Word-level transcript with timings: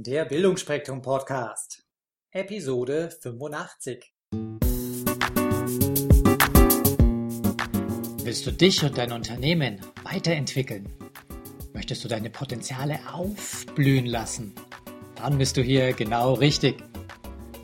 Der 0.00 0.24
Bildungsspektrum 0.26 1.02
Podcast. 1.02 1.84
Episode 2.30 3.10
85. 3.20 4.14
Willst 8.22 8.46
du 8.46 8.52
dich 8.52 8.84
und 8.84 8.96
dein 8.96 9.10
Unternehmen 9.10 9.80
weiterentwickeln? 10.04 10.88
Möchtest 11.72 12.04
du 12.04 12.08
deine 12.08 12.30
Potenziale 12.30 13.00
aufblühen 13.12 14.06
lassen? 14.06 14.54
Dann 15.16 15.36
bist 15.36 15.56
du 15.56 15.62
hier 15.62 15.92
genau 15.92 16.34
richtig. 16.34 16.76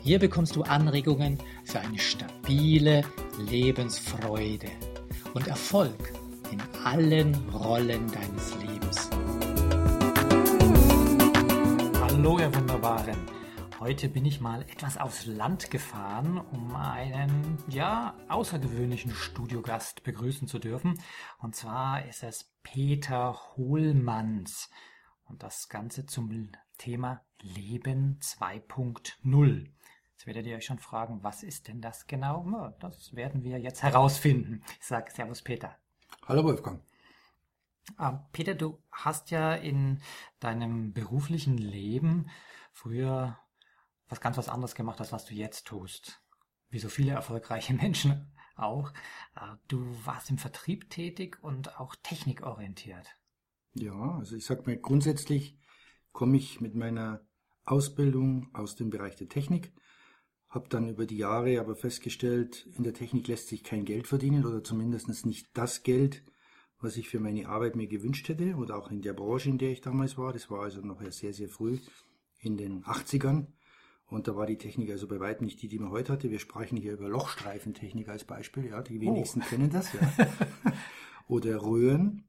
Hier 0.03 0.19
bekommst 0.19 0.57
du 0.57 0.63
Anregungen 0.63 1.37
für 1.63 1.79
eine 1.79 1.99
stabile 1.99 3.05
Lebensfreude 3.39 4.71
und 5.33 5.47
Erfolg 5.47 6.11
in 6.51 6.61
allen 6.83 7.33
Rollen 7.51 8.11
deines 8.11 8.53
Lebens. 8.55 8.74
Hallo, 12.25 12.39
ihr 12.39 12.55
Wunderbaren. 12.55 13.19
Heute 13.79 14.09
bin 14.09 14.25
ich 14.25 14.41
mal 14.41 14.63
etwas 14.63 14.97
aufs 14.97 15.27
Land 15.27 15.69
gefahren, 15.69 16.39
um 16.39 16.75
einen, 16.75 17.59
ja, 17.67 18.15
außergewöhnlichen 18.29 19.11
Studiogast 19.11 20.01
begrüßen 20.01 20.47
zu 20.47 20.57
dürfen. 20.57 20.99
Und 21.37 21.55
zwar 21.55 22.03
ist 22.07 22.23
es 22.23 22.51
Peter 22.63 23.37
Hohlmanns. 23.55 24.71
Und 25.25 25.43
das 25.43 25.69
Ganze 25.69 26.07
zum 26.07 26.51
Thema 26.79 27.21
Leben 27.41 28.17
2.0. 28.23 29.69
Jetzt 30.13 30.25
werdet 30.25 30.47
ihr 30.47 30.55
euch 30.55 30.65
schon 30.65 30.79
fragen, 30.79 31.19
was 31.21 31.43
ist 31.43 31.67
denn 31.67 31.79
das 31.79 32.07
genau? 32.07 32.73
Das 32.79 33.15
werden 33.15 33.43
wir 33.43 33.59
jetzt 33.59 33.83
herausfinden. 33.83 34.63
Ich 34.79 34.87
sage 34.87 35.11
Servus 35.11 35.43
Peter. 35.43 35.75
Hallo 36.27 36.43
Wolfgang. 36.43 36.81
Ah, 37.97 38.27
Peter, 38.31 38.55
du 38.55 38.79
hast 38.91 39.31
ja 39.31 39.53
in 39.53 40.01
deinem 40.39 40.93
beruflichen 40.93 41.57
Leben 41.57 42.29
früher 42.71 43.37
was 44.07 44.21
ganz 44.21 44.37
was 44.37 44.49
anderes 44.49 44.75
gemacht, 44.75 44.99
als 44.99 45.11
was 45.11 45.25
du 45.25 45.33
jetzt 45.33 45.65
tust. 45.67 46.21
Wie 46.69 46.79
so 46.79 46.89
viele 46.89 47.11
erfolgreiche 47.11 47.73
Menschen 47.81 48.31
auch. 48.55 48.91
Ah, 49.33 49.57
du 49.67 49.85
warst 50.05 50.29
im 50.29 50.37
Vertrieb 50.37 50.89
tätig 50.89 51.37
und 51.41 51.79
auch 51.79 51.95
technikorientiert. 52.03 53.17
Ja, 53.73 54.17
also 54.17 54.35
ich 54.35 54.45
sag 54.45 54.65
mal, 54.65 54.77
grundsätzlich 54.77 55.57
komme 56.11 56.37
ich 56.37 56.61
mit 56.61 56.75
meiner 56.75 57.21
Ausbildung 57.65 58.49
aus 58.53 58.75
dem 58.75 58.89
Bereich 58.89 59.15
der 59.15 59.27
Technik, 59.27 59.73
habe 60.47 60.69
dann 60.69 60.87
über 60.87 61.05
die 61.05 61.17
Jahre 61.17 61.59
aber 61.59 61.75
festgestellt, 61.75 62.67
in 62.77 62.83
der 62.83 62.93
Technik 62.93 63.27
lässt 63.27 63.49
sich 63.49 63.63
kein 63.63 63.83
Geld 63.83 64.07
verdienen 64.07 64.45
oder 64.45 64.63
zumindest 64.63 65.25
nicht 65.25 65.49
das 65.57 65.83
Geld, 65.83 66.23
was 66.79 66.97
ich 66.97 67.09
für 67.09 67.19
meine 67.19 67.47
Arbeit 67.47 67.75
mir 67.75 67.87
gewünscht 67.87 68.27
hätte 68.29 68.55
oder 68.55 68.77
auch 68.77 68.91
in 68.91 69.01
der 69.01 69.13
Branche, 69.13 69.49
in 69.49 69.57
der 69.57 69.71
ich 69.71 69.81
damals 69.81 70.17
war. 70.17 70.33
Das 70.33 70.49
war 70.49 70.61
also 70.61 70.81
noch 70.81 71.01
sehr, 71.11 71.33
sehr 71.33 71.49
früh 71.49 71.79
in 72.39 72.57
den 72.57 72.83
80ern. 72.83 73.47
Und 74.07 74.27
da 74.27 74.35
war 74.35 74.45
die 74.45 74.57
Technik 74.57 74.91
also 74.91 75.07
bei 75.07 75.19
weitem 75.19 75.45
nicht 75.45 75.61
die, 75.61 75.67
die 75.67 75.79
man 75.79 75.89
heute 75.89 76.13
hatte. 76.13 76.29
Wir 76.29 76.39
sprechen 76.39 76.77
hier 76.77 76.93
über 76.93 77.09
Lochstreifentechnik 77.09 78.07
als 78.07 78.23
Beispiel. 78.23 78.67
Ja, 78.67 78.81
die 78.81 79.01
wenigsten 79.01 79.41
oh. 79.41 79.49
kennen 79.49 79.71
das. 79.71 79.91
Ja. 79.93 79.99
oder 81.27 81.61
Röhren. 81.63 82.25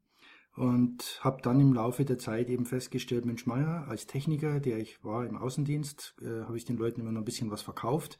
Und 0.55 1.20
habe 1.20 1.42
dann 1.42 1.60
im 1.60 1.75
Laufe 1.75 2.06
der 2.06 2.16
Zeit 2.16 2.48
eben 2.48 2.64
festgestellt, 2.64 3.27
Mensch 3.27 3.44
Meier, 3.44 3.86
als 3.88 4.06
Techniker, 4.06 4.58
der 4.58 4.78
ich 4.78 5.05
war 5.05 5.27
im 5.27 5.36
Außendienst, 5.36 6.16
äh, 6.22 6.44
habe 6.44 6.56
ich 6.56 6.64
den 6.64 6.78
Leuten 6.78 7.03
immer 7.03 7.12
noch 7.12 7.20
ein 7.20 7.27
bisschen 7.27 7.50
was 7.50 7.60
verkauft, 7.60 8.19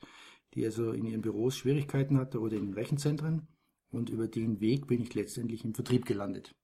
die 0.53 0.63
also 0.63 0.93
in 0.93 1.07
ihren 1.07 1.23
Büros 1.23 1.57
Schwierigkeiten 1.57 2.19
hatten 2.19 2.37
oder 2.37 2.59
in 2.59 2.67
den 2.67 2.75
Rechenzentren. 2.75 3.49
Und 3.97 4.11
über 4.11 4.29
den 4.29 4.61
Weg 4.61 4.87
bin 4.87 5.01
ich 5.01 5.15
letztendlich 5.15 5.65
im 5.65 5.75
Vertrieb 5.75 6.05
gelandet. 6.05 6.55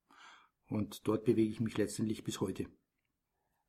Und 0.68 1.08
dort 1.08 1.24
bewege 1.24 1.50
ich 1.50 1.60
mich 1.60 1.78
letztendlich 1.78 2.24
bis 2.24 2.42
heute. 2.42 2.66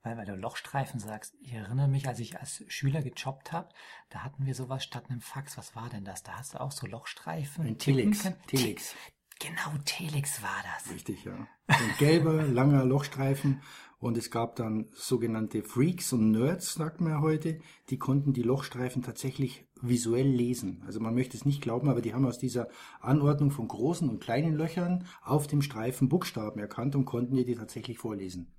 Weil, 0.02 0.18
weil 0.18 0.26
du 0.26 0.36
Lochstreifen 0.36 1.00
sagst, 1.00 1.34
ich 1.40 1.54
erinnere 1.54 1.88
mich, 1.88 2.06
als 2.06 2.20
ich 2.20 2.38
als 2.38 2.66
Schüler 2.68 3.02
gejobbt 3.02 3.54
habe, 3.54 3.70
da 4.10 4.22
hatten 4.22 4.46
wir 4.46 4.54
sowas 4.54 4.84
statt 4.84 5.10
einem 5.10 5.22
Fax. 5.22 5.58
Was 5.58 5.78
war 5.78 5.90
denn 5.90 6.04
das? 6.04 6.24
Da 6.24 6.38
hast 6.38 6.54
du 6.56 6.60
auch 6.60 6.74
so 6.74 6.88
Lochstreifen. 6.88 7.66
Ein 7.66 7.78
Telex. 7.78 8.30
Telex. 8.48 8.96
Genau, 9.40 9.78
Telex 9.86 10.44
war 10.44 10.62
das. 10.76 10.94
Richtig, 10.94 11.24
ja. 11.24 11.48
Ein 11.68 11.96
gelber, 12.00 12.44
langer 12.44 12.84
Lochstreifen. 12.84 13.62
Und 14.04 14.18
es 14.18 14.32
gab 14.32 14.58
dann 14.58 14.88
sogenannte 14.92 15.64
Freaks 15.64 16.12
und 16.12 16.32
Nerds, 16.32 16.74
sagt 16.74 17.00
man 17.00 17.14
ja 17.14 17.22
heute, 17.22 17.60
die 17.90 17.98
konnten 17.98 18.34
die 18.34 18.42
Lochstreifen 18.42 19.02
tatsächlich 19.02 19.66
visuell 19.82 20.28
lesen. 20.28 20.84
Also 20.86 21.00
man 21.00 21.16
möchte 21.16 21.38
es 21.38 21.46
nicht 21.46 21.62
glauben, 21.62 21.88
aber 21.88 22.02
die 22.02 22.14
haben 22.14 22.26
aus 22.26 22.38
dieser 22.38 22.68
Anordnung 23.00 23.50
von 23.50 23.66
großen 23.66 24.10
und 24.10 24.20
kleinen 24.20 24.56
Löchern 24.56 25.06
auf 25.24 25.48
dem 25.48 25.62
Streifen 25.62 26.10
Buchstaben 26.10 26.60
erkannt 26.60 26.98
und 26.98 27.06
konnten 27.06 27.38
dir 27.38 27.46
die 27.46 27.56
tatsächlich 27.56 27.98
vorlesen. 27.98 28.54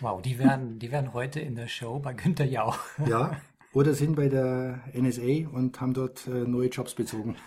Wow, 0.00 0.20
die 0.20 0.36
werden, 0.36 0.80
die 0.80 0.90
werden 0.90 1.12
heute 1.12 1.38
in 1.38 1.54
der 1.54 1.68
Show 1.68 2.00
bei 2.00 2.12
Günther 2.12 2.46
Jauch. 2.46 2.80
Ja, 3.08 3.40
oder 3.72 3.94
sind 3.94 4.16
bei 4.16 4.28
der 4.28 4.80
NSA 4.94 5.48
und 5.52 5.80
haben 5.80 5.94
dort 5.94 6.26
äh, 6.26 6.44
neue 6.44 6.70
Jobs 6.70 6.96
bezogen. 6.96 7.36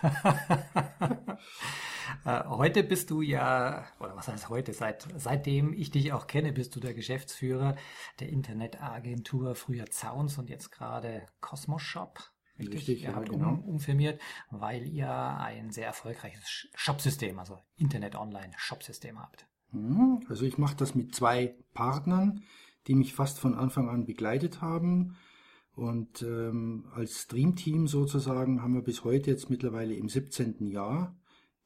Äh, 2.24 2.44
heute 2.44 2.82
bist 2.82 3.10
du 3.10 3.20
ja, 3.22 3.86
oder 3.98 4.16
was 4.16 4.28
heißt 4.28 4.48
heute, 4.48 4.72
seit, 4.72 5.06
seitdem 5.16 5.72
ich 5.72 5.90
dich 5.90 6.12
auch 6.12 6.26
kenne, 6.26 6.52
bist 6.52 6.74
du 6.76 6.80
der 6.80 6.94
Geschäftsführer 6.94 7.76
der 8.20 8.28
Internetagentur, 8.28 9.54
früher 9.54 9.86
Zauns 9.86 10.38
und 10.38 10.48
jetzt 10.48 10.70
gerade 10.70 11.26
Cosmos 11.40 11.82
Shop. 11.82 12.18
Richtig, 12.58 12.80
richtig 12.80 13.02
ihr 13.02 13.10
ja, 13.10 13.16
habt 13.16 13.30
genau. 13.30 13.50
um, 13.50 13.64
umfirmiert, 13.64 14.20
weil 14.50 14.86
ihr 14.86 15.10
ein 15.10 15.70
sehr 15.70 15.86
erfolgreiches 15.86 16.68
Shopsystem, 16.74 17.38
also 17.38 17.58
Internet-Online-Shopsystem 17.76 19.18
habt. 19.18 19.46
Mhm, 19.72 20.24
also 20.28 20.44
ich 20.44 20.58
mache 20.58 20.76
das 20.76 20.94
mit 20.94 21.14
zwei 21.14 21.54
Partnern, 21.72 22.42
die 22.86 22.94
mich 22.94 23.14
fast 23.14 23.38
von 23.38 23.54
Anfang 23.54 23.88
an 23.88 24.04
begleitet 24.04 24.60
haben. 24.60 25.16
Und 25.74 26.22
ähm, 26.22 26.86
als 26.94 27.28
Dreamteam 27.28 27.86
sozusagen 27.86 28.62
haben 28.62 28.74
wir 28.74 28.82
bis 28.82 29.04
heute 29.04 29.30
jetzt 29.30 29.48
mittlerweile 29.48 29.94
im 29.94 30.08
17. 30.08 30.66
Jahr 30.66 31.16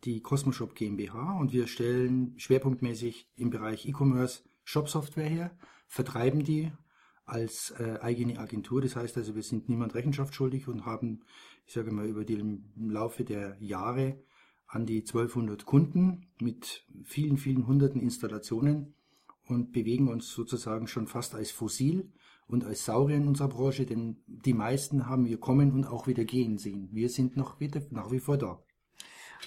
die 0.05 0.21
Cosmoshop 0.21 0.75
GmbH 0.75 1.39
und 1.39 1.53
wir 1.53 1.67
stellen 1.67 2.35
schwerpunktmäßig 2.37 3.29
im 3.37 3.51
Bereich 3.51 3.87
E-Commerce 3.87 4.43
Shop-Software 4.65 5.29
her, 5.29 5.57
vertreiben 5.87 6.45
die 6.45 6.73
als 7.25 7.71
äh, 7.79 7.99
eigene 8.01 8.39
Agentur. 8.39 8.83
Das 8.83 8.97
heißt 8.97 9.17
also, 9.17 9.35
wir 9.35 9.43
sind 9.43 9.69
niemand 9.69 9.95
Rechenschaft 9.95 10.35
schuldig 10.35 10.69
und 10.69 10.85
haben, 10.85 11.21
ich 11.67 11.73
sage 11.73 11.91
mal, 11.91 12.07
über 12.07 12.25
den 12.25 12.73
Laufe 12.77 13.25
der 13.25 13.57
Jahre 13.61 14.23
an 14.67 14.87
die 14.87 15.01
1200 15.01 15.65
Kunden 15.65 16.27
mit 16.41 16.85
vielen, 17.05 17.37
vielen 17.37 17.67
hunderten 17.67 18.01
Installationen 18.01 18.95
und 19.47 19.73
bewegen 19.73 20.09
uns 20.09 20.31
sozusagen 20.31 20.87
schon 20.87 21.07
fast 21.07 21.35
als 21.35 21.51
Fossil 21.51 22.13
und 22.47 22.65
als 22.65 22.85
Saurier 22.85 23.17
in 23.17 23.29
unserer 23.29 23.49
Branche, 23.49 23.87
denn 23.87 24.23
die 24.27 24.55
meisten 24.55 25.07
haben 25.07 25.27
wir 25.27 25.39
kommen 25.39 25.73
und 25.73 25.87
auch 25.87 26.07
wieder 26.07 26.25
gehen 26.25 26.59
sehen. 26.59 26.89
Wir 26.93 27.09
sind 27.09 27.37
noch 27.37 27.61
wieder, 27.61 27.83
nach 27.91 28.11
wie 28.11 28.21
vor 28.21 28.37
da. 28.37 28.63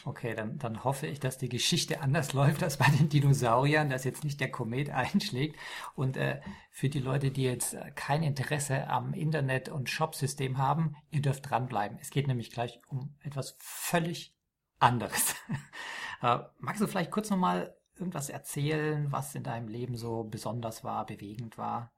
Okay, 0.06 0.36
dann, 0.36 0.58
dann 0.58 0.84
hoffe 0.84 1.08
ich, 1.08 1.20
dass 1.20 1.38
die 1.38 1.50
Geschichte 1.50 2.02
anders 2.02 2.34
läuft 2.34 2.64
als 2.64 2.78
bei 2.78 2.88
den 2.88 3.10
Dinosauriern, 3.10 3.90
dass 3.90 4.04
jetzt 4.04 4.24
nicht 4.24 4.40
der 4.40 4.52
Komet 4.52 4.90
einschlägt. 4.92 5.58
Und 5.96 6.18
äh, 6.18 6.42
für 6.72 6.90
die 6.90 7.00
Leute, 7.00 7.32
die 7.32 7.44
jetzt 7.44 7.74
äh, 7.74 7.92
kein 7.96 8.24
Interesse 8.24 8.88
am 8.88 9.14
Internet- 9.14 9.70
und 9.70 9.90
Shopsystem 9.90 10.58
haben, 10.58 10.96
ihr 11.10 11.22
dürft 11.22 11.50
dranbleiben. 11.50 11.98
Es 12.02 12.10
geht 12.10 12.28
nämlich 12.28 12.52
gleich 12.52 12.80
um 12.88 13.16
etwas 13.22 13.56
völlig 13.60 14.36
anderes. 14.80 15.36
äh, 16.22 16.40
magst 16.60 16.82
du 16.82 16.88
vielleicht 16.88 17.12
kurz 17.12 17.30
nochmal 17.30 17.76
irgendwas 17.96 18.30
erzählen, 18.30 19.12
was 19.12 19.34
in 19.36 19.44
deinem 19.44 19.68
Leben 19.68 19.98
so 19.98 20.24
besonders 20.24 20.84
war, 20.84 21.06
bewegend 21.06 21.58
war? 21.58 21.92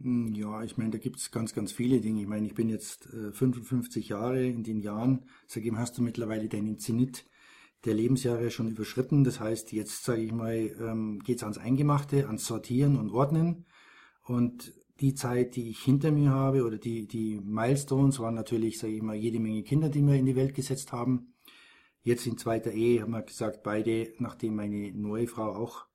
Hm, 0.00 0.34
ja, 0.34 0.62
ich 0.62 0.76
meine, 0.76 0.90
da 0.90 0.98
gibt 0.98 1.18
es 1.18 1.30
ganz, 1.30 1.54
ganz 1.54 1.72
viele 1.72 2.00
Dinge. 2.00 2.20
Ich 2.20 2.26
meine, 2.26 2.46
ich 2.46 2.54
bin 2.54 2.68
jetzt 2.68 3.06
äh, 3.12 3.32
55 3.32 4.08
Jahre 4.08 4.46
in 4.46 4.62
den 4.62 4.80
Jahren, 4.80 5.24
seitdem 5.46 5.78
hast 5.78 5.96
du 5.98 6.02
mittlerweile 6.02 6.48
deinen 6.48 6.78
Zenit 6.78 7.26
der 7.84 7.94
Lebensjahre 7.94 8.50
schon 8.50 8.68
überschritten. 8.68 9.24
Das 9.24 9.40
heißt, 9.40 9.72
jetzt, 9.72 10.04
sage 10.04 10.22
ich 10.22 10.32
mal, 10.32 10.54
ähm, 10.54 11.20
geht 11.20 11.38
es 11.38 11.42
ans 11.42 11.58
Eingemachte, 11.58 12.26
ans 12.26 12.46
Sortieren 12.46 12.96
und 12.96 13.10
Ordnen. 13.10 13.66
Und 14.24 14.74
die 15.00 15.14
Zeit, 15.14 15.56
die 15.56 15.70
ich 15.70 15.80
hinter 15.80 16.10
mir 16.10 16.30
habe, 16.30 16.64
oder 16.64 16.78
die, 16.78 17.06
die 17.06 17.40
Milestones, 17.40 18.18
waren 18.18 18.34
natürlich, 18.34 18.78
sage 18.78 18.94
ich 18.94 19.02
mal, 19.02 19.14
jede 19.14 19.40
Menge 19.40 19.62
Kinder, 19.62 19.88
die 19.88 20.02
wir 20.02 20.14
in 20.14 20.26
die 20.26 20.36
Welt 20.36 20.54
gesetzt 20.54 20.92
haben. 20.92 21.34
Jetzt 22.02 22.26
in 22.26 22.38
zweiter 22.38 22.72
Ehe 22.72 23.02
haben 23.02 23.12
wir 23.12 23.22
gesagt, 23.22 23.62
beide, 23.62 24.12
nachdem 24.18 24.56
meine 24.56 24.92
neue 24.92 25.26
Frau 25.26 25.54
auch 25.54 25.85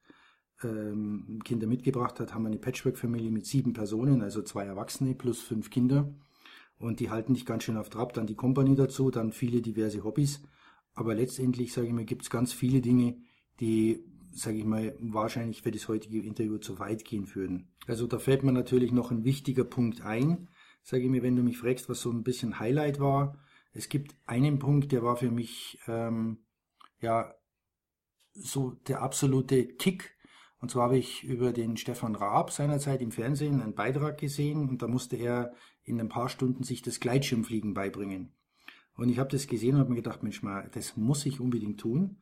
Kinder 1.43 1.67
mitgebracht 1.67 2.19
hat, 2.19 2.33
haben 2.33 2.43
wir 2.43 2.49
eine 2.49 2.59
Patchwork-Familie 2.59 3.31
mit 3.31 3.45
sieben 3.45 3.73
Personen, 3.73 4.21
also 4.21 4.41
zwei 4.41 4.65
Erwachsene 4.65 5.15
plus 5.15 5.41
fünf 5.41 5.69
Kinder. 5.69 6.13
Und 6.77 6.99
die 6.99 7.09
halten 7.09 7.33
dich 7.35 7.45
ganz 7.45 7.63
schön 7.63 7.77
auf 7.77 7.89
Trab. 7.89 8.13
Dann 8.13 8.27
die 8.27 8.35
Kompanie 8.35 8.75
dazu, 8.75 9.11
dann 9.11 9.31
viele 9.31 9.61
diverse 9.61 10.03
Hobbys. 10.03 10.41
Aber 10.93 11.13
letztendlich, 11.13 11.73
sage 11.73 11.87
ich 11.87 11.93
mal, 11.93 12.05
gibt 12.05 12.23
es 12.23 12.29
ganz 12.29 12.53
viele 12.53 12.81
Dinge, 12.81 13.17
die, 13.59 14.03
sage 14.31 14.57
ich 14.57 14.65
mal, 14.65 14.95
wahrscheinlich 14.99 15.61
für 15.61 15.71
das 15.71 15.87
heutige 15.87 16.21
Interview 16.21 16.57
zu 16.57 16.79
weit 16.79 17.05
gehen 17.05 17.33
würden. 17.35 17.67
Also 17.87 18.07
da 18.07 18.19
fällt 18.19 18.43
mir 18.43 18.51
natürlich 18.51 18.91
noch 18.91 19.11
ein 19.11 19.23
wichtiger 19.23 19.63
Punkt 19.63 20.01
ein, 20.01 20.47
sage 20.83 21.03
ich 21.03 21.09
mir, 21.09 21.23
wenn 21.23 21.35
du 21.35 21.43
mich 21.43 21.57
fragst, 21.57 21.87
was 21.87 22.01
so 22.01 22.11
ein 22.11 22.23
bisschen 22.23 22.59
Highlight 22.59 22.99
war. 22.99 23.37
Es 23.73 23.87
gibt 23.87 24.15
einen 24.25 24.59
Punkt, 24.59 24.91
der 24.91 25.03
war 25.03 25.15
für 25.15 25.31
mich, 25.31 25.79
ähm, 25.87 26.39
ja, 26.99 27.33
so 28.33 28.71
der 28.87 29.01
absolute 29.01 29.67
Kick, 29.67 30.15
Und 30.61 30.69
zwar 30.69 30.83
habe 30.83 30.97
ich 30.97 31.23
über 31.23 31.51
den 31.51 31.75
Stefan 31.75 32.15
Raab 32.15 32.51
seinerzeit 32.51 33.01
im 33.01 33.11
Fernsehen 33.11 33.61
einen 33.61 33.73
Beitrag 33.73 34.19
gesehen 34.19 34.69
und 34.69 34.83
da 34.83 34.87
musste 34.87 35.15
er 35.15 35.53
in 35.83 35.99
ein 35.99 36.07
paar 36.07 36.29
Stunden 36.29 36.63
sich 36.63 36.83
das 36.83 36.99
Gleitschirmfliegen 36.99 37.73
beibringen. 37.73 38.31
Und 38.95 39.09
ich 39.09 39.17
habe 39.17 39.29
das 39.29 39.47
gesehen 39.47 39.73
und 39.73 39.79
habe 39.81 39.89
mir 39.89 39.95
gedacht, 39.95 40.21
Mensch 40.21 40.43
mal, 40.43 40.69
das 40.73 40.95
muss 40.95 41.25
ich 41.25 41.39
unbedingt 41.39 41.79
tun. 41.79 42.17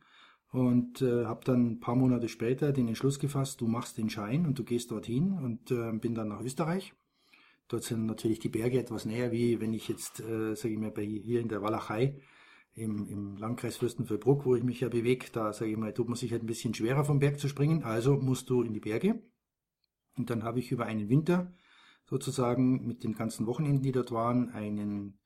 Und 0.52 1.02
äh, 1.02 1.26
habe 1.26 1.44
dann 1.44 1.72
ein 1.72 1.80
paar 1.80 1.94
Monate 1.94 2.28
später 2.28 2.72
den 2.72 2.88
Entschluss 2.88 3.18
gefasst, 3.18 3.60
du 3.60 3.68
machst 3.68 3.98
den 3.98 4.10
Schein 4.10 4.46
und 4.46 4.58
du 4.58 4.64
gehst 4.64 4.90
dorthin 4.90 5.32
und 5.32 5.70
äh, 5.70 5.92
bin 5.92 6.14
dann 6.14 6.28
nach 6.28 6.40
Österreich. 6.40 6.94
Dort 7.68 7.84
sind 7.84 8.06
natürlich 8.06 8.40
die 8.40 8.48
Berge 8.48 8.80
etwas 8.80 9.04
näher, 9.04 9.30
wie 9.30 9.60
wenn 9.60 9.74
ich 9.74 9.86
jetzt, 9.86 10.18
äh, 10.20 10.56
sage 10.56 10.74
ich 10.74 10.80
mal, 10.80 10.90
bei, 10.90 11.04
hier 11.04 11.40
in 11.40 11.48
der 11.48 11.62
Walachei 11.62 12.16
im, 12.80 13.06
im 13.06 13.36
Landkreis 13.36 13.76
Fürstenfeldbruck, 13.76 14.46
wo 14.46 14.54
ich 14.56 14.62
mich 14.62 14.80
ja 14.80 14.88
bewege, 14.88 15.26
da 15.32 15.52
sage 15.52 15.70
ich 15.70 15.76
mal, 15.76 15.92
tut 15.92 16.08
man 16.08 16.16
sich 16.16 16.32
halt 16.32 16.42
ein 16.42 16.46
bisschen 16.46 16.74
schwerer 16.74 17.04
vom 17.04 17.18
Berg 17.18 17.38
zu 17.38 17.48
springen, 17.48 17.82
also 17.82 18.16
musst 18.16 18.48
du 18.48 18.62
in 18.62 18.72
die 18.72 18.80
Berge. 18.80 19.22
Und 20.16 20.30
dann 20.30 20.42
habe 20.42 20.58
ich 20.58 20.72
über 20.72 20.86
einen 20.86 21.08
Winter 21.08 21.52
sozusagen 22.08 22.86
mit 22.86 23.04
den 23.04 23.14
ganzen 23.14 23.46
Wochenenden, 23.46 23.82
die 23.82 23.92
dort 23.92 24.10
waren, 24.10 24.48
einen 24.50 25.18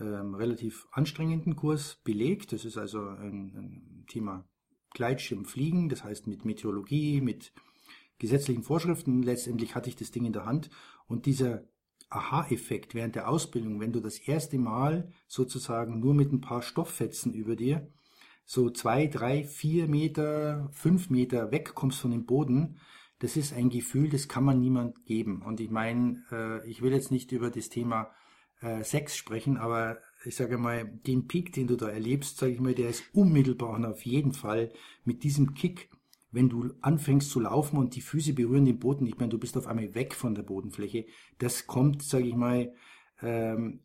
ähm, 0.00 0.34
relativ 0.34 0.86
anstrengenden 0.90 1.56
Kurs 1.56 2.00
belegt. 2.04 2.52
Das 2.52 2.64
ist 2.64 2.76
also 2.76 3.00
ein, 3.00 3.54
ein 3.56 4.04
Thema 4.08 4.44
Gleitschirmfliegen, 4.94 5.88
das 5.88 6.04
heißt 6.04 6.26
mit 6.26 6.44
Meteorologie, 6.44 7.20
mit 7.20 7.52
gesetzlichen 8.18 8.62
Vorschriften. 8.64 9.22
Letztendlich 9.22 9.74
hatte 9.74 9.88
ich 9.88 9.96
das 9.96 10.10
Ding 10.10 10.24
in 10.24 10.32
der 10.32 10.44
Hand 10.44 10.70
und 11.06 11.26
dieser 11.26 11.64
Aha-Effekt 12.10 12.94
während 12.94 13.14
der 13.14 13.28
Ausbildung, 13.28 13.80
wenn 13.80 13.92
du 13.92 14.00
das 14.00 14.18
erste 14.18 14.58
Mal 14.58 15.12
sozusagen 15.26 16.00
nur 16.00 16.14
mit 16.14 16.32
ein 16.32 16.40
paar 16.40 16.62
Stofffetzen 16.62 17.34
über 17.34 17.56
dir 17.56 17.86
so 18.50 18.70
zwei, 18.70 19.08
drei, 19.08 19.44
vier 19.44 19.88
Meter, 19.88 20.70
fünf 20.72 21.10
Meter 21.10 21.52
wegkommst 21.52 22.00
von 22.00 22.12
dem 22.12 22.24
Boden, 22.24 22.78
das 23.18 23.36
ist 23.36 23.52
ein 23.52 23.68
Gefühl, 23.68 24.08
das 24.08 24.26
kann 24.26 24.42
man 24.42 24.58
niemand 24.58 25.04
geben. 25.04 25.42
Und 25.42 25.60
ich 25.60 25.70
meine, 25.70 26.24
äh, 26.32 26.66
ich 26.66 26.80
will 26.80 26.92
jetzt 26.92 27.10
nicht 27.10 27.30
über 27.32 27.50
das 27.50 27.68
Thema 27.68 28.10
äh, 28.62 28.82
Sex 28.84 29.18
sprechen, 29.18 29.58
aber 29.58 29.98
ich 30.24 30.34
sage 30.34 30.56
mal, 30.56 30.86
den 30.86 31.28
Peak, 31.28 31.52
den 31.52 31.66
du 31.66 31.76
da 31.76 31.90
erlebst, 31.90 32.38
sage 32.38 32.52
ich 32.52 32.60
mal, 32.60 32.74
der 32.74 32.88
ist 32.88 33.04
unmittelbar 33.12 33.74
und 33.74 33.84
auf 33.84 34.06
jeden 34.06 34.32
Fall 34.32 34.72
mit 35.04 35.24
diesem 35.24 35.52
Kick 35.52 35.90
wenn 36.30 36.48
du 36.48 36.74
anfängst 36.82 37.30
zu 37.30 37.40
laufen 37.40 37.78
und 37.78 37.94
die 37.94 38.00
Füße 38.00 38.34
berühren 38.34 38.64
den 38.64 38.78
Boden 38.78 39.04
nicht 39.04 39.18
mehr, 39.18 39.28
du 39.28 39.38
bist 39.38 39.56
auf 39.56 39.66
einmal 39.66 39.94
weg 39.94 40.14
von 40.14 40.34
der 40.34 40.42
Bodenfläche. 40.42 41.06
Das 41.38 41.66
kommt, 41.66 42.02
sage 42.02 42.26
ich 42.26 42.34
mal, 42.34 42.74
ähm, 43.22 43.80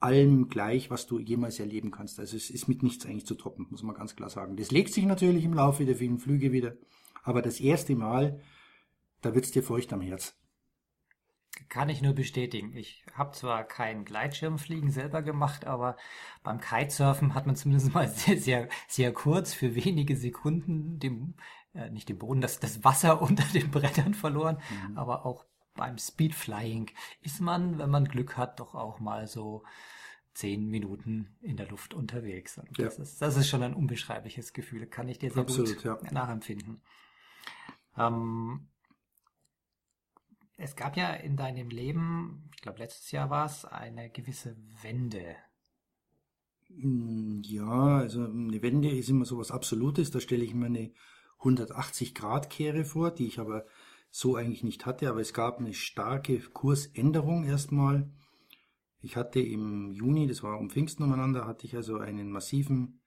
allem 0.00 0.48
gleich, 0.48 0.90
was 0.90 1.06
du 1.06 1.18
jemals 1.18 1.58
erleben 1.58 1.90
kannst. 1.90 2.20
Also 2.20 2.36
es 2.36 2.50
ist 2.50 2.68
mit 2.68 2.82
nichts 2.82 3.04
eigentlich 3.04 3.26
zu 3.26 3.34
toppen, 3.34 3.66
muss 3.70 3.82
man 3.82 3.96
ganz 3.96 4.14
klar 4.14 4.30
sagen. 4.30 4.56
Das 4.56 4.70
legt 4.70 4.92
sich 4.92 5.04
natürlich 5.04 5.44
im 5.44 5.54
Laufe 5.54 5.84
der 5.84 5.96
vielen 5.96 6.18
Flüge 6.18 6.52
wieder, 6.52 6.74
aber 7.24 7.42
das 7.42 7.60
erste 7.60 7.96
Mal, 7.96 8.40
da 9.20 9.34
wird's 9.34 9.50
dir 9.50 9.62
feucht 9.62 9.92
am 9.92 10.00
Herz. 10.00 10.36
Kann 11.68 11.88
ich 11.88 12.02
nur 12.02 12.12
bestätigen. 12.12 12.76
Ich 12.76 13.04
habe 13.12 13.32
zwar 13.32 13.64
kein 13.64 14.04
Gleitschirmfliegen 14.04 14.90
selber 14.90 15.22
gemacht, 15.22 15.66
aber 15.66 15.96
beim 16.44 16.60
Kitesurfen 16.60 17.34
hat 17.34 17.46
man 17.46 17.56
zumindest 17.56 17.92
mal 17.92 18.08
sehr, 18.08 18.38
sehr, 18.38 18.68
sehr 18.86 19.12
kurz 19.12 19.54
für 19.54 19.74
wenige 19.74 20.16
Sekunden 20.16 21.00
dem 21.00 21.34
äh, 21.78 21.90
nicht 21.90 22.08
den 22.08 22.18
Boden, 22.18 22.40
das, 22.40 22.60
das 22.60 22.84
Wasser 22.84 23.22
unter 23.22 23.44
den 23.52 23.70
Brettern 23.70 24.14
verloren, 24.14 24.58
mhm. 24.88 24.98
aber 24.98 25.24
auch 25.24 25.44
beim 25.74 25.96
Speedflying 25.96 26.90
ist 27.22 27.40
man, 27.40 27.78
wenn 27.78 27.90
man 27.90 28.06
Glück 28.06 28.36
hat, 28.36 28.58
doch 28.58 28.74
auch 28.74 28.98
mal 28.98 29.28
so 29.28 29.62
zehn 30.34 30.68
Minuten 30.68 31.36
in 31.40 31.56
der 31.56 31.68
Luft 31.68 31.94
unterwegs. 31.94 32.58
Und 32.58 32.78
das, 32.78 32.98
ist, 32.98 33.22
das 33.22 33.36
ist 33.36 33.48
schon 33.48 33.62
ein 33.62 33.74
unbeschreibliches 33.74 34.52
Gefühl, 34.52 34.86
kann 34.86 35.08
ich 35.08 35.18
dir 35.18 35.30
sehr 35.30 35.42
Absolut, 35.42 35.76
gut 35.76 35.84
ja. 35.84 35.98
nachempfinden. 36.12 36.80
Ähm, 37.96 38.68
es 40.56 40.74
gab 40.74 40.96
ja 40.96 41.12
in 41.14 41.36
deinem 41.36 41.70
Leben, 41.70 42.50
ich 42.54 42.62
glaube 42.62 42.78
letztes 42.78 43.10
Jahr 43.12 43.30
war 43.30 43.46
es, 43.46 43.64
eine 43.64 44.10
gewisse 44.10 44.56
Wende. 44.82 45.36
Mm, 46.68 47.40
ja, 47.44 47.98
also 47.98 48.24
eine 48.24 48.60
Wende 48.62 48.90
ist 48.90 49.08
immer 49.08 49.24
so 49.24 49.38
was 49.38 49.52
Absolutes. 49.52 50.10
Da 50.10 50.20
stelle 50.20 50.44
ich 50.44 50.54
mir 50.54 50.66
eine 50.66 50.92
180-Grad-Kehre 51.40 52.84
vor, 52.84 53.10
die 53.10 53.26
ich 53.26 53.38
aber 53.38 53.64
so 54.10 54.36
eigentlich 54.36 54.64
nicht 54.64 54.86
hatte. 54.86 55.08
Aber 55.08 55.20
es 55.20 55.32
gab 55.32 55.58
eine 55.58 55.74
starke 55.74 56.40
Kursänderung 56.40 57.44
erstmal. 57.44 58.10
Ich 59.00 59.16
hatte 59.16 59.40
im 59.40 59.92
Juni, 59.92 60.26
das 60.26 60.42
war 60.42 60.58
um 60.58 60.70
Pfingsten 60.70 61.04
umeinander, 61.04 61.46
hatte 61.46 61.66
ich 61.66 61.76
also 61.76 61.98
einen 61.98 62.30
massiven 62.30 63.00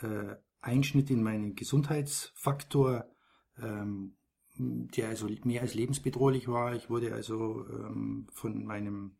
äh, 0.00 0.36
Einschnitt 0.60 1.10
in 1.10 1.22
meinen 1.22 1.54
Gesundheitsfaktor, 1.54 3.06
ähm, 3.60 4.16
der 4.58 5.08
also 5.08 5.28
mehr 5.44 5.60
als 5.60 5.74
lebensbedrohlich 5.74 6.48
war. 6.48 6.74
Ich 6.74 6.88
wurde 6.88 7.12
also 7.12 7.66
ähm, 7.68 8.26
von 8.32 8.64
meinem 8.64 9.18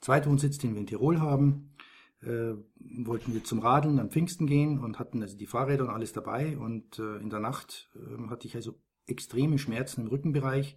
Zweitwohnsitz, 0.00 0.58
den 0.58 0.72
wir 0.72 0.80
in 0.80 0.86
Tirol 0.86 1.20
haben, 1.20 1.74
äh, 2.22 2.54
wollten 2.80 3.34
wir 3.34 3.44
zum 3.44 3.60
Radeln 3.60 3.98
am 3.98 4.10
Pfingsten 4.10 4.46
gehen 4.46 4.78
und 4.78 4.98
hatten 4.98 5.22
also 5.22 5.36
die 5.36 5.46
Fahrräder 5.46 5.84
und 5.84 5.90
alles 5.90 6.12
dabei. 6.12 6.58
Und 6.58 6.98
äh, 6.98 7.16
in 7.18 7.30
der 7.30 7.40
Nacht 7.40 7.88
äh, 7.94 8.28
hatte 8.28 8.46
ich 8.46 8.56
also 8.56 8.74
extreme 9.06 9.58
Schmerzen 9.58 10.02
im 10.02 10.08
Rückenbereich. 10.08 10.76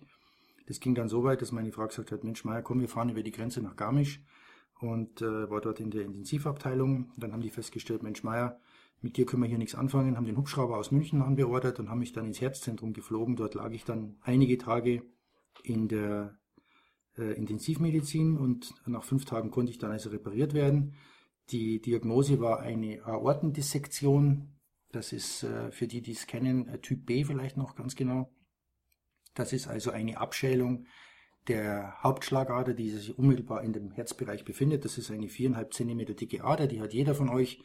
Das 0.68 0.80
ging 0.80 0.96
dann 0.96 1.10
so 1.10 1.24
weit, 1.24 1.42
dass 1.42 1.52
meine 1.52 1.72
Frau 1.72 1.88
gesagt 1.88 2.12
hat, 2.12 2.24
Mensch 2.24 2.46
Meier, 2.46 2.62
komm, 2.62 2.80
wir 2.80 2.90
fahren 2.90 3.10
über 3.10 3.24
die 3.24 3.32
Grenze 3.32 3.62
nach 3.62 3.76
Garmisch 3.76 4.22
und 4.80 5.22
äh, 5.22 5.50
war 5.50 5.62
dort 5.62 5.80
in 5.80 5.92
der 5.92 6.04
Intensivabteilung. 6.04 7.12
Dann 7.18 7.34
haben 7.34 7.42
die 7.42 7.50
festgestellt, 7.50 8.04
Mensch 8.04 8.24
Meier, 8.24 8.60
mit 9.02 9.18
dir 9.18 9.26
können 9.26 9.42
wir 9.42 9.50
hier 9.50 9.58
nichts 9.58 9.76
anfangen, 9.76 10.16
haben 10.16 10.26
den 10.26 10.38
Hubschrauber 10.38 10.78
aus 10.78 10.92
München 10.92 11.22
anbeordert 11.24 11.80
und 11.80 11.90
haben 11.90 12.00
mich 12.00 12.14
dann 12.14 12.28
ins 12.28 12.40
Herzzentrum 12.40 12.94
geflogen. 12.94 13.36
Dort 13.36 13.56
lag 13.56 13.72
ich 13.72 13.84
dann 13.84 14.18
einige 14.22 14.58
Tage 14.60 15.04
in 15.64 15.88
der 15.88 16.38
äh, 17.18 17.34
Intensivmedizin 17.34 18.38
und 18.38 18.74
nach 18.86 19.04
fünf 19.04 19.26
Tagen 19.26 19.50
konnte 19.50 19.72
ich 19.72 19.80
dann 19.80 19.92
also 19.92 20.12
repariert 20.12 20.54
werden. 20.54 20.94
Die 21.52 21.82
Diagnose 21.82 22.40
war 22.40 22.62
eine 22.62 23.04
Aortendissektion. 23.06 24.58
Das 24.92 25.12
ist 25.12 25.44
äh, 25.44 25.72
für 25.72 25.88
die, 25.88 26.02
die 26.02 26.12
es 26.12 26.28
kennen, 26.28 26.68
äh, 26.68 26.80
Typ 26.80 27.06
B 27.06 27.26
vielleicht 27.26 27.58
noch 27.58 27.76
ganz 27.76 27.96
genau. 27.96 28.34
Das 29.34 29.54
ist 29.54 29.68
also 29.68 29.92
eine 29.92 30.18
Abschälung 30.18 30.86
der 31.48 32.02
Hauptschlagader, 32.04 32.74
die 32.74 32.90
sich 32.90 33.18
unmittelbar 33.18 33.64
in 33.64 33.74
dem 33.74 33.92
Herzbereich 33.92 34.46
befindet. 34.46 34.86
Das 34.86 34.98
ist 34.98 35.12
eine 35.12 35.28
viereinhalb 35.28 35.74
Zentimeter 35.74 36.14
dicke 36.14 36.44
Ader, 36.44 36.68
die 36.68 36.82
hat 36.82 36.94
jeder 36.94 37.16
von 37.16 37.30
euch. 37.30 37.62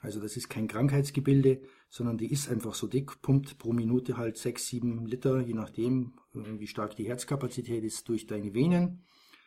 Also 0.00 0.20
das 0.20 0.36
ist 0.36 0.48
kein 0.48 0.68
Krankheitsgebilde, 0.68 1.60
sondern 1.88 2.18
die 2.18 2.30
ist 2.30 2.48
einfach 2.48 2.74
so 2.74 2.86
dick, 2.86 3.20
pumpt 3.20 3.58
pro 3.58 3.72
Minute 3.72 4.16
halt 4.16 4.36
sechs, 4.36 4.68
sieben 4.68 5.06
Liter, 5.06 5.40
je 5.40 5.54
nachdem, 5.54 6.14
äh, 6.34 6.60
wie 6.60 6.68
stark 6.68 6.94
die 6.94 7.08
Herzkapazität 7.08 7.82
ist, 7.82 8.08
durch 8.08 8.26
deine 8.26 8.54
Venen, 8.54 9.04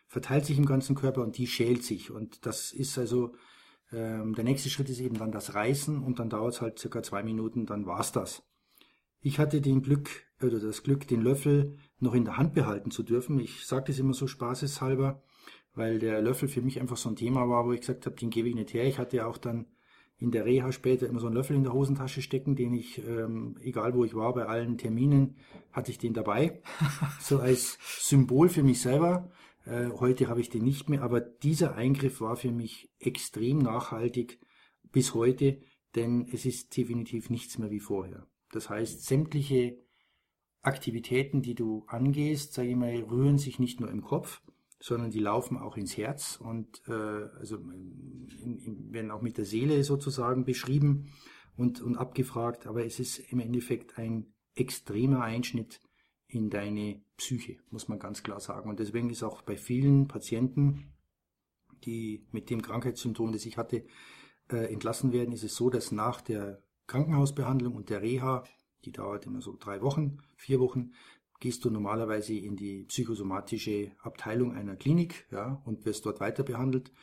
verteilt 0.08 0.46
sich 0.46 0.58
im 0.58 0.66
ganzen 0.66 0.96
Körper 0.96 1.22
und 1.22 1.38
die 1.38 1.48
schält 1.48 1.84
sich. 1.86 2.12
Und 2.12 2.46
das 2.46 2.74
ist 2.74 2.98
also 2.98 3.34
ähm, 3.92 4.36
der 4.36 4.44
nächste 4.44 4.70
Schritt 4.70 4.90
ist 4.90 5.00
eben 5.00 5.18
dann 5.18 5.32
das 5.32 5.54
Reißen 5.54 6.02
und 6.04 6.20
dann 6.20 6.30
dauert 6.30 6.54
es 6.54 6.62
halt 6.62 6.80
circa 6.80 7.04
zwei 7.04 7.24
Minuten, 7.24 7.66
dann 7.66 7.86
war's 7.86 8.12
das. 8.12 8.44
Ich 9.22 9.38
hatte 9.38 9.62
den 9.62 9.82
Glück, 9.82 10.10
oder 10.42 10.60
das 10.60 10.84
Glück, 10.84 11.08
den 11.08 11.22
Löffel 11.22 11.78
noch 12.00 12.16
in 12.16 12.26
der 12.26 12.38
Hand 12.38 12.54
behalten 12.54 12.92
zu 12.92 13.04
dürfen. 13.04 13.40
Ich 13.40 13.66
sage 13.66 13.86
das 13.88 14.00
immer 14.00 14.14
so 14.14 14.28
spaßeshalber, 14.28 15.22
weil 15.76 16.00
der 16.00 16.22
Löffel 16.22 16.48
für 16.48 16.62
mich 16.62 16.80
einfach 16.80 16.98
so 16.98 17.10
ein 17.10 17.16
Thema 17.16 17.48
war, 17.48 17.66
wo 17.66 17.74
ich 17.74 17.82
gesagt 17.82 18.06
habe, 18.06 18.16
den 18.16 18.30
gebe 18.30 18.50
ich 18.50 18.56
nicht 18.56 18.74
her. 18.74 18.86
Ich 18.86 18.98
hatte 18.98 19.18
ja 19.18 19.28
auch 19.28 19.38
dann 19.38 19.68
in 20.18 20.32
der 20.32 20.46
Reha 20.46 20.72
später 20.72 21.08
immer 21.08 21.20
so 21.20 21.28
einen 21.28 21.36
Löffel 21.36 21.56
in 21.56 21.64
der 21.64 21.74
Hosentasche 21.74 22.22
stecken, 22.22 22.56
den 22.56 22.74
ich, 22.74 23.00
ähm, 23.08 23.58
egal 23.62 23.96
wo 23.96 24.06
ich 24.06 24.16
war, 24.16 24.34
bei 24.34 24.46
allen 24.46 24.78
Terminen 24.78 25.36
hatte 25.72 25.92
ich 25.92 25.98
den 25.98 26.14
dabei. 26.14 26.62
so 27.20 27.40
als 27.40 27.78
Symbol 27.82 28.50
für 28.50 28.64
mich 28.64 28.82
selber. 28.82 29.32
Äh, 29.66 29.90
heute 30.00 30.28
habe 30.28 30.42
ich 30.42 30.50
den 30.50 30.64
nicht 30.64 30.90
mehr, 30.90 31.04
aber 31.04 31.22
dieser 31.22 31.76
Eingriff 31.76 32.22
war 32.22 32.36
für 32.36 32.52
mich 32.52 32.92
extrem 33.00 33.60
nachhaltig 33.60 34.40
bis 34.92 35.14
heute, 35.14 35.60
denn 35.96 36.28
es 36.32 36.46
ist 36.46 36.76
definitiv 36.76 37.30
nichts 37.30 37.58
mehr 37.58 37.70
wie 37.70 37.80
vorher. 37.80 38.28
Das 38.52 38.70
heißt, 38.70 39.06
sämtliche 39.06 39.78
Aktivitäten, 40.62 41.42
die 41.42 41.56
du 41.56 41.86
angehst, 41.88 42.54
sage 42.54 42.70
ich 42.70 42.76
mal, 42.76 42.96
rühren 42.96 43.38
sich 43.38 43.60
nicht 43.60 43.80
nur 43.80 43.90
im 43.90 44.02
Kopf, 44.02 44.42
sondern 44.80 45.12
die 45.12 45.20
laufen 45.20 45.58
auch 45.58 45.78
ins 45.78 45.98
Herz 45.98 46.40
und 46.42 46.82
äh, 46.88 46.92
also 46.92 47.58
in, 47.58 48.58
in, 48.58 48.94
werden 48.94 49.12
auch 49.12 49.22
mit 49.22 49.38
der 49.38 49.46
Seele 49.46 49.84
sozusagen 49.84 50.44
beschrieben 50.44 51.12
und, 51.56 51.82
und 51.82 51.98
abgefragt. 51.98 52.68
Aber 52.68 52.86
es 52.86 53.00
ist 53.00 53.20
im 53.32 53.40
Endeffekt 53.40 53.98
ein 53.98 54.34
extremer 54.56 55.22
Einschnitt 55.22 55.80
in 56.32 56.50
deine 56.50 57.04
Psyche, 57.18 57.58
muss 57.70 57.90
man 57.90 58.00
ganz 58.00 58.24
klar 58.24 58.40
sagen. 58.40 58.70
Und 58.70 58.80
deswegen 58.80 59.10
ist 59.10 59.22
auch 59.22 59.42
bei 59.42 59.58
vielen 59.58 60.08
Patienten, 60.08 60.94
die 61.84 62.26
mit 62.32 62.50
dem 62.50 62.62
Krankheitssymptom, 62.62 63.34
das 63.34 63.46
ich 63.46 63.58
hatte, 63.58 63.86
äh, 64.50 64.72
entlassen 64.72 65.12
werden, 65.12 65.34
ist 65.34 65.44
es 65.44 65.56
so, 65.56 65.70
dass 65.70 65.92
nach 65.92 66.22
der 66.22 66.64
Krankenhausbehandlung 66.88 67.76
und 67.76 67.90
der 67.90 68.02
Reha, 68.02 68.46
die 68.86 68.94
dauert 68.94 69.26
immer 69.26 69.42
so 69.42 69.58
drei 69.60 69.82
Wochen, 69.82 70.20
vier 70.36 70.62
Wochen, 70.62 70.94
gehst 71.40 71.66
du 71.66 71.70
normalerweise 71.70 72.34
in 72.34 72.56
die 72.56 72.86
psychosomatische 72.86 73.92
Abteilung 74.02 74.54
einer 74.54 74.78
Klinik 74.78 75.28
ja, 75.32 75.62
und 75.66 75.84
wirst 75.86 76.06
dort 76.06 76.22
weiter 76.22 76.44
behandelt. 76.44 76.94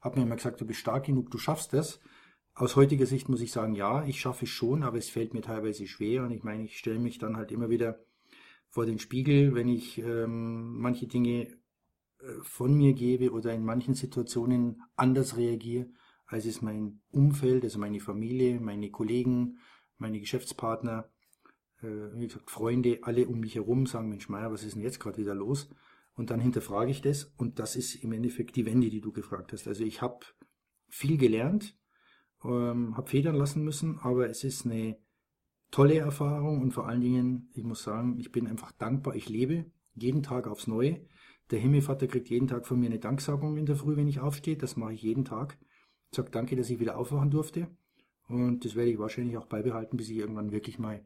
habe 0.00 0.18
mir 0.18 0.26
immer 0.26 0.36
gesagt, 0.36 0.60
du 0.60 0.66
bist 0.66 0.80
stark 0.80 1.06
genug, 1.06 1.30
du 1.30 1.38
schaffst 1.38 1.72
das. 1.72 2.00
Aus 2.54 2.76
heutiger 2.76 3.06
Sicht 3.06 3.30
muss 3.30 3.40
ich 3.40 3.50
sagen, 3.50 3.74
ja, 3.74 4.04
ich 4.04 4.20
schaffe 4.20 4.44
es 4.44 4.50
schon, 4.50 4.82
aber 4.82 4.98
es 4.98 5.08
fällt 5.08 5.32
mir 5.32 5.40
teilweise 5.40 5.86
schwer 5.86 6.22
und 6.22 6.32
ich 6.32 6.42
meine, 6.42 6.64
ich 6.64 6.78
stelle 6.78 6.98
mich 6.98 7.18
dann 7.18 7.36
halt 7.38 7.50
immer 7.50 7.70
wieder 7.70 7.98
vor 8.68 8.84
den 8.84 8.98
Spiegel, 8.98 9.54
wenn 9.54 9.68
ich 9.68 9.98
ähm, 9.98 10.78
manche 10.78 11.06
Dinge 11.06 11.44
äh, 11.44 11.56
von 12.42 12.74
mir 12.74 12.92
gebe 12.92 13.32
oder 13.32 13.54
in 13.54 13.64
manchen 13.64 13.94
Situationen 13.94 14.82
anders 14.96 15.38
reagiere, 15.38 15.86
als 16.26 16.44
es 16.44 16.60
mein 16.60 17.00
Umfeld, 17.10 17.64
also 17.64 17.78
meine 17.78 18.00
Familie, 18.00 18.60
meine 18.60 18.90
Kollegen, 18.90 19.58
meine 19.96 20.20
Geschäftspartner, 20.20 21.08
äh, 21.82 22.18
wie 22.18 22.26
gesagt, 22.26 22.50
Freunde, 22.50 22.98
alle 23.02 23.26
um 23.26 23.40
mich 23.40 23.54
herum 23.54 23.86
sagen, 23.86 24.08
Mensch 24.08 24.28
Meier, 24.28 24.52
was 24.52 24.64
ist 24.64 24.74
denn 24.74 24.82
jetzt 24.82 25.00
gerade 25.00 25.18
wieder 25.18 25.34
los? 25.34 25.68
Und 26.14 26.30
dann 26.30 26.40
hinterfrage 26.40 26.90
ich 26.90 27.00
das 27.00 27.32
und 27.36 27.58
das 27.58 27.76
ist 27.76 27.94
im 27.96 28.12
Endeffekt 28.12 28.56
die 28.56 28.66
Wende, 28.66 28.90
die 28.90 29.00
du 29.00 29.12
gefragt 29.12 29.52
hast. 29.52 29.66
Also 29.66 29.84
ich 29.84 30.02
habe 30.02 30.26
viel 30.88 31.16
gelernt, 31.16 31.78
ähm, 32.44 32.96
habe 32.96 33.08
federn 33.08 33.36
lassen 33.36 33.64
müssen, 33.64 33.98
aber 34.00 34.28
es 34.28 34.44
ist 34.44 34.66
eine 34.66 34.98
tolle 35.70 35.98
Erfahrung 35.98 36.60
und 36.60 36.72
vor 36.72 36.88
allen 36.88 37.00
Dingen, 37.00 37.48
ich 37.54 37.62
muss 37.62 37.82
sagen, 37.82 38.18
ich 38.18 38.32
bin 38.32 38.46
einfach 38.46 38.72
dankbar. 38.72 39.14
Ich 39.14 39.28
lebe 39.28 39.70
jeden 39.94 40.22
Tag 40.22 40.46
aufs 40.46 40.66
Neue. 40.66 41.06
Der 41.50 41.58
Himmelvater 41.58 42.06
kriegt 42.06 42.28
jeden 42.28 42.48
Tag 42.48 42.66
von 42.66 42.78
mir 42.78 42.86
eine 42.86 42.98
Danksagung 42.98 43.56
in 43.56 43.66
der 43.66 43.76
Früh, 43.76 43.96
wenn 43.96 44.08
ich 44.08 44.20
aufstehe. 44.20 44.56
Das 44.56 44.76
mache 44.76 44.94
ich 44.94 45.02
jeden 45.02 45.24
Tag. 45.24 45.58
Ich 46.10 46.16
sage 46.16 46.30
danke, 46.30 46.56
dass 46.56 46.70
ich 46.70 46.80
wieder 46.80 46.98
aufwachen 46.98 47.30
durfte. 47.30 47.68
Und 48.28 48.64
das 48.64 48.76
werde 48.76 48.90
ich 48.90 48.98
wahrscheinlich 48.98 49.36
auch 49.36 49.46
beibehalten, 49.46 49.96
bis 49.96 50.08
ich 50.08 50.16
irgendwann 50.16 50.52
wirklich 50.52 50.78
mal 50.78 51.04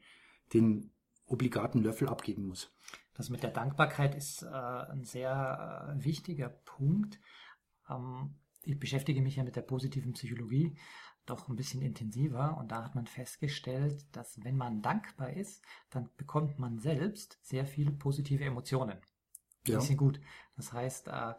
den 0.53 0.91
obligaten 1.27 1.83
Löffel 1.83 2.09
abgeben 2.09 2.47
muss. 2.47 2.73
Das 3.15 3.31
mit 3.31 3.43
der 3.43 3.51
Dankbarkeit 3.51 4.15
ist 4.15 4.43
äh, 4.43 4.47
ein 4.47 5.05
sehr 5.05 5.97
äh, 5.97 6.05
wichtiger 6.05 6.49
Punkt. 6.49 7.19
Ähm, 7.89 8.35
ich 8.63 8.79
beschäftige 8.79 9.23
mich 9.23 9.37
ja 9.37 9.45
mit 9.45 9.57
der 9.57 9.63
positiven 9.63 10.13
Psychologie 10.13 10.77
doch 11.27 11.49
ein 11.49 11.57
bisschen 11.57 11.81
intensiver 11.81 12.57
und 12.59 12.71
da 12.71 12.85
hat 12.85 12.95
man 12.95 13.07
festgestellt, 13.07 14.05
dass 14.13 14.43
wenn 14.45 14.57
man 14.57 14.83
dankbar 14.83 15.33
ist, 15.33 15.65
dann 15.91 16.11
bekommt 16.17 16.59
man 16.59 16.79
selbst 16.79 17.39
sehr 17.43 17.67
viele 17.67 17.93
positive 17.93 18.45
Emotionen. 18.45 18.99
Ja. 19.67 19.79
Die 19.79 19.87
sind 19.87 19.97
gut. 19.97 20.21
Das 20.57 20.73
heißt, 20.73 21.09
äh, 21.09 21.35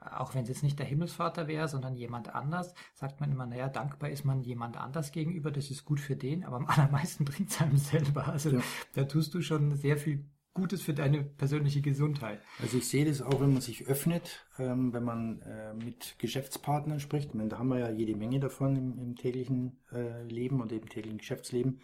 auch 0.00 0.34
wenn 0.34 0.42
es 0.42 0.48
jetzt 0.48 0.62
nicht 0.62 0.78
der 0.78 0.86
Himmelsvater 0.86 1.48
wäre, 1.48 1.68
sondern 1.68 1.96
jemand 1.96 2.34
anders, 2.34 2.74
sagt 2.94 3.20
man 3.20 3.30
immer, 3.30 3.46
naja, 3.46 3.68
dankbar 3.68 4.10
ist 4.10 4.24
man 4.24 4.42
jemand 4.42 4.76
anders 4.76 5.12
gegenüber, 5.12 5.50
das 5.50 5.70
ist 5.70 5.84
gut 5.84 6.00
für 6.00 6.16
den, 6.16 6.44
aber 6.44 6.56
am 6.56 6.66
allermeisten 6.68 7.24
bringt 7.24 7.50
es 7.50 7.60
einem 7.60 7.76
selber. 7.76 8.28
Also 8.28 8.50
ja. 8.50 8.60
da 8.94 9.04
tust 9.04 9.34
du 9.34 9.42
schon 9.42 9.76
sehr 9.76 9.96
viel 9.96 10.26
Gutes 10.54 10.82
für 10.82 10.94
deine 10.94 11.24
persönliche 11.24 11.82
Gesundheit. 11.82 12.40
Also 12.60 12.78
ich 12.78 12.88
sehe 12.88 13.04
das 13.04 13.20
auch, 13.20 13.40
wenn 13.40 13.52
man 13.52 13.60
sich 13.60 13.88
öffnet, 13.88 14.46
ähm, 14.56 14.92
wenn 14.92 15.02
man 15.02 15.42
äh, 15.42 15.74
mit 15.74 16.14
Geschäftspartnern 16.18 17.00
spricht. 17.00 17.30
Ich 17.30 17.34
meine, 17.34 17.48
da 17.48 17.58
haben 17.58 17.68
wir 17.68 17.80
ja 17.80 17.90
jede 17.90 18.16
Menge 18.16 18.38
davon 18.38 18.76
im, 18.76 18.96
im 18.96 19.16
täglichen 19.16 19.80
äh, 19.90 20.22
Leben 20.22 20.60
und 20.60 20.70
im 20.70 20.88
täglichen 20.88 21.18
Geschäftsleben. 21.18 21.80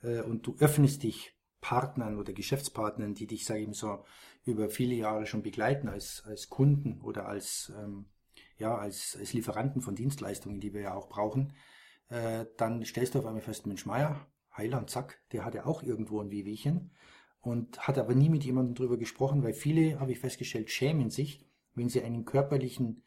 Äh, 0.00 0.20
und 0.20 0.46
du 0.46 0.54
öffnest 0.60 1.02
dich 1.02 1.36
Partnern 1.60 2.16
oder 2.16 2.32
Geschäftspartnern, 2.32 3.14
die 3.14 3.26
dich, 3.26 3.44
sage 3.44 3.60
ich 3.60 3.66
mal 3.66 3.74
so, 3.74 4.04
über 4.44 4.68
viele 4.68 4.94
Jahre 4.94 5.26
schon 5.26 5.42
begleiten 5.42 5.88
als, 5.88 6.22
als 6.26 6.48
Kunden 6.48 7.00
oder 7.00 7.26
als, 7.26 7.72
ähm, 7.78 8.06
ja, 8.58 8.76
als, 8.76 9.16
als 9.18 9.32
Lieferanten 9.32 9.80
von 9.80 9.94
Dienstleistungen, 9.94 10.60
die 10.60 10.74
wir 10.74 10.82
ja 10.82 10.94
auch 10.94 11.08
brauchen, 11.08 11.54
äh, 12.08 12.46
dann 12.56 12.84
stellst 12.84 13.14
du 13.14 13.20
auf 13.20 13.26
einmal 13.26 13.42
fest, 13.42 13.66
Mensch 13.66 13.86
Meier, 13.86 14.26
Heiland, 14.56 14.90
zack, 14.90 15.20
der 15.32 15.44
hat 15.44 15.54
ja 15.54 15.66
auch 15.66 15.82
irgendwo 15.82 16.20
ein 16.20 16.30
Wehwehchen 16.30 16.90
und 17.40 17.78
hat 17.86 17.98
aber 17.98 18.14
nie 18.14 18.28
mit 18.28 18.44
jemandem 18.44 18.74
drüber 18.74 18.96
gesprochen, 18.96 19.42
weil 19.42 19.54
viele, 19.54 20.00
habe 20.00 20.12
ich 20.12 20.18
festgestellt, 20.18 20.70
schämen 20.70 21.10
sich, 21.10 21.46
wenn 21.74 21.88
sie 21.88 22.02
einen 22.02 22.24
körperlichen 22.24 23.02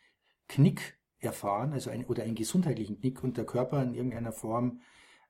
Knick 0.47 0.97
erfahren, 1.19 1.73
also 1.73 1.89
ein, 1.89 2.05
oder 2.05 2.23
einen 2.23 2.35
gesundheitlichen 2.35 2.99
Knick 2.99 3.23
und 3.23 3.37
der 3.37 3.45
Körper 3.45 3.81
in 3.81 3.93
irgendeiner 3.93 4.31
Form 4.31 4.81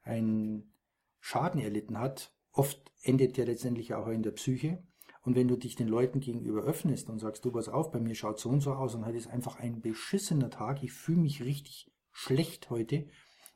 einen 0.04 0.74
Schaden 1.20 1.62
erlitten 1.62 2.00
hat. 2.00 2.34
Oft 2.52 2.92
endet 3.02 3.38
der 3.38 3.46
letztendlich 3.46 3.94
auch 3.94 4.08
in 4.08 4.24
der 4.24 4.32
Psyche. 4.32 4.84
Und 5.28 5.36
wenn 5.36 5.50
du 5.50 5.58
dich 5.58 5.76
den 5.76 5.90
Leuten 5.90 6.22
gegenüber 6.22 6.64
öffnest 6.64 7.10
und 7.10 7.20
sagst, 7.20 7.44
du 7.44 7.52
pass 7.52 7.68
auf, 7.68 7.92
bei 7.92 8.00
mir 8.00 8.16
schaut 8.16 8.40
so 8.40 8.48
und 8.48 8.62
so 8.62 8.72
aus 8.72 8.96
und 8.96 9.06
heute 9.06 9.18
ist 9.18 9.28
einfach 9.28 9.60
ein 9.60 9.82
beschissener 9.82 10.50
Tag, 10.50 10.82
ich 10.84 10.94
fühle 10.94 11.20
mich 11.20 11.44
richtig 11.44 11.92
schlecht 12.14 12.70
heute 12.70 13.10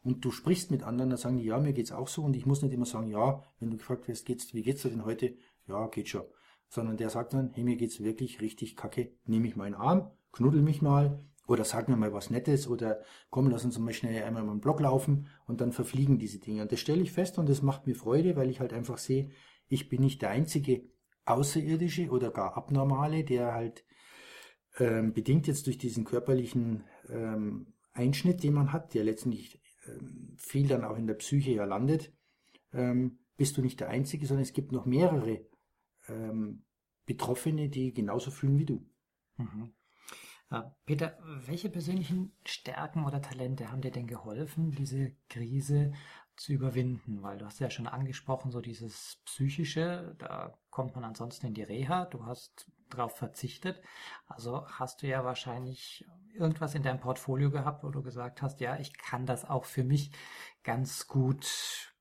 und 0.04 0.26
du 0.26 0.32
sprichst 0.32 0.70
mit 0.70 0.84
anderen, 0.84 1.12
dann 1.12 1.18
sagen 1.18 1.38
die, 1.38 1.46
ja, 1.46 1.58
mir 1.60 1.72
geht's 1.72 1.94
auch 1.94 2.10
so 2.10 2.24
und 2.24 2.36
ich 2.36 2.46
muss 2.46 2.62
nicht 2.62 2.74
immer 2.74 2.86
sagen, 2.86 3.08
ja, 3.08 3.42
wenn 3.62 3.72
du 3.72 3.78
gefragt 3.78 4.10
wirst, 4.10 4.26
geht's, 4.26 4.54
wie 4.54 4.64
geht's 4.64 4.82
dir 4.82 4.90
denn 4.90 5.06
heute? 5.06 5.38
Ja, 5.66 5.88
geht 5.88 6.10
schon. 6.10 6.26
Sondern 6.68 6.98
der 6.98 7.10
sagt 7.10 7.32
dann, 7.32 7.52
hey, 7.54 7.64
mir 7.64 7.78
geht's 7.78 8.04
wirklich 8.04 8.42
richtig 8.42 8.76
kacke, 8.76 9.14
nehme 9.24 9.48
ich 9.48 9.56
meinen 9.56 9.76
Arm, 9.76 10.12
knuddel 10.34 10.62
mich 10.62 10.82
mal 10.82 11.24
oder 11.48 11.64
sag 11.64 11.88
mir 11.88 11.96
mal 11.96 12.12
was 12.12 12.32
Nettes 12.32 12.68
oder 12.68 13.00
komm, 13.30 13.50
lass 13.50 13.64
uns 13.64 13.80
mal 13.80 13.94
schnell 13.94 14.24
einmal 14.24 14.44
mal 14.44 14.52
im 14.52 14.60
Block 14.60 14.82
laufen 14.82 15.28
und 15.48 15.62
dann 15.62 15.72
verfliegen 15.72 16.20
diese 16.20 16.40
Dinge. 16.40 16.64
Und 16.64 16.72
das 16.74 16.82
stelle 16.82 17.02
ich 17.02 17.14
fest 17.14 17.40
und 17.40 17.48
das 17.48 17.62
macht 17.62 17.88
mir 17.88 17.96
Freude, 17.96 18.36
weil 18.36 18.50
ich 18.50 18.60
halt 18.60 18.74
einfach 18.74 18.98
sehe, 18.98 19.30
ich 19.70 19.88
bin 19.88 20.02
nicht 20.02 20.22
der 20.22 20.32
einzige 20.32 20.92
Außerirdische 21.26 22.10
oder 22.10 22.32
gar 22.32 22.58
Abnormale, 22.58 23.24
der 23.24 23.54
halt 23.54 23.86
ähm, 24.78 25.14
bedingt 25.14 25.48
jetzt 25.48 25.68
durch 25.68 25.78
diesen 25.78 26.06
körperlichen 26.06 26.84
ähm, 27.10 27.74
Einschnitt, 27.94 28.44
den 28.44 28.54
man 28.54 28.72
hat, 28.72 28.94
der 28.94 29.04
letztendlich 29.04 29.62
ähm, 29.86 30.36
viel 30.38 30.68
dann 30.68 30.84
auch 30.84 30.98
in 30.98 31.08
der 31.08 31.16
Psyche 31.16 31.52
ja 31.52 31.66
landet, 31.66 32.14
ähm, 32.74 33.20
bist 33.38 33.58
du 33.58 33.62
nicht 33.62 33.80
der 33.80 33.90
Einzige, 33.90 34.26
sondern 34.26 34.44
es 34.44 34.54
gibt 34.54 34.72
noch 34.72 34.86
mehrere 34.86 35.46
ähm, 36.08 36.64
Betroffene, 37.06 37.70
die 37.70 37.94
genauso 37.94 38.32
fühlen 38.32 38.60
wie 38.60 38.66
du. 38.66 38.90
Mhm. 39.38 39.74
Äh, 40.52 40.62
Peter, 40.86 41.18
welche 41.46 41.70
persönlichen 41.70 42.34
Stärken 42.46 43.06
oder 43.06 43.22
Talente 43.22 43.72
haben 43.72 43.82
dir 43.82 43.92
denn 43.92 44.08
geholfen, 44.08 44.72
diese 44.72 45.16
Krise 45.30 45.94
zu 46.42 46.54
überwinden? 46.54 47.22
Weil 47.22 47.38
du 47.38 47.46
hast 47.46 47.60
ja 47.60 47.70
schon 47.70 47.88
angesprochen, 47.88 48.52
so 48.52 48.62
dieses 48.62 49.22
Psychische, 49.26 50.16
da 50.18 50.58
kommt 50.70 50.96
man 50.96 51.04
ansonsten 51.04 51.48
in 51.48 51.54
die 51.54 51.64
Reha. 51.64 52.06
Du 52.06 52.26
hast 52.26 52.72
darauf 52.90 53.16
verzichtet. 53.16 53.82
Also 54.28 54.68
hast 54.68 55.02
du 55.02 55.08
ja 55.08 55.24
wahrscheinlich 55.24 56.06
irgendwas 56.34 56.76
in 56.76 56.84
deinem 56.84 57.00
Portfolio 57.00 57.52
gehabt, 57.52 57.84
wo 57.84 57.90
du 57.90 58.02
gesagt 58.02 58.42
hast, 58.42 58.60
ja, 58.60 58.78
ich 58.80 58.98
kann 58.98 59.26
das 59.26 59.46
auch 59.46 59.66
für 59.66 59.84
mich 59.84 60.12
ganz 60.64 61.08
gut 61.08 61.94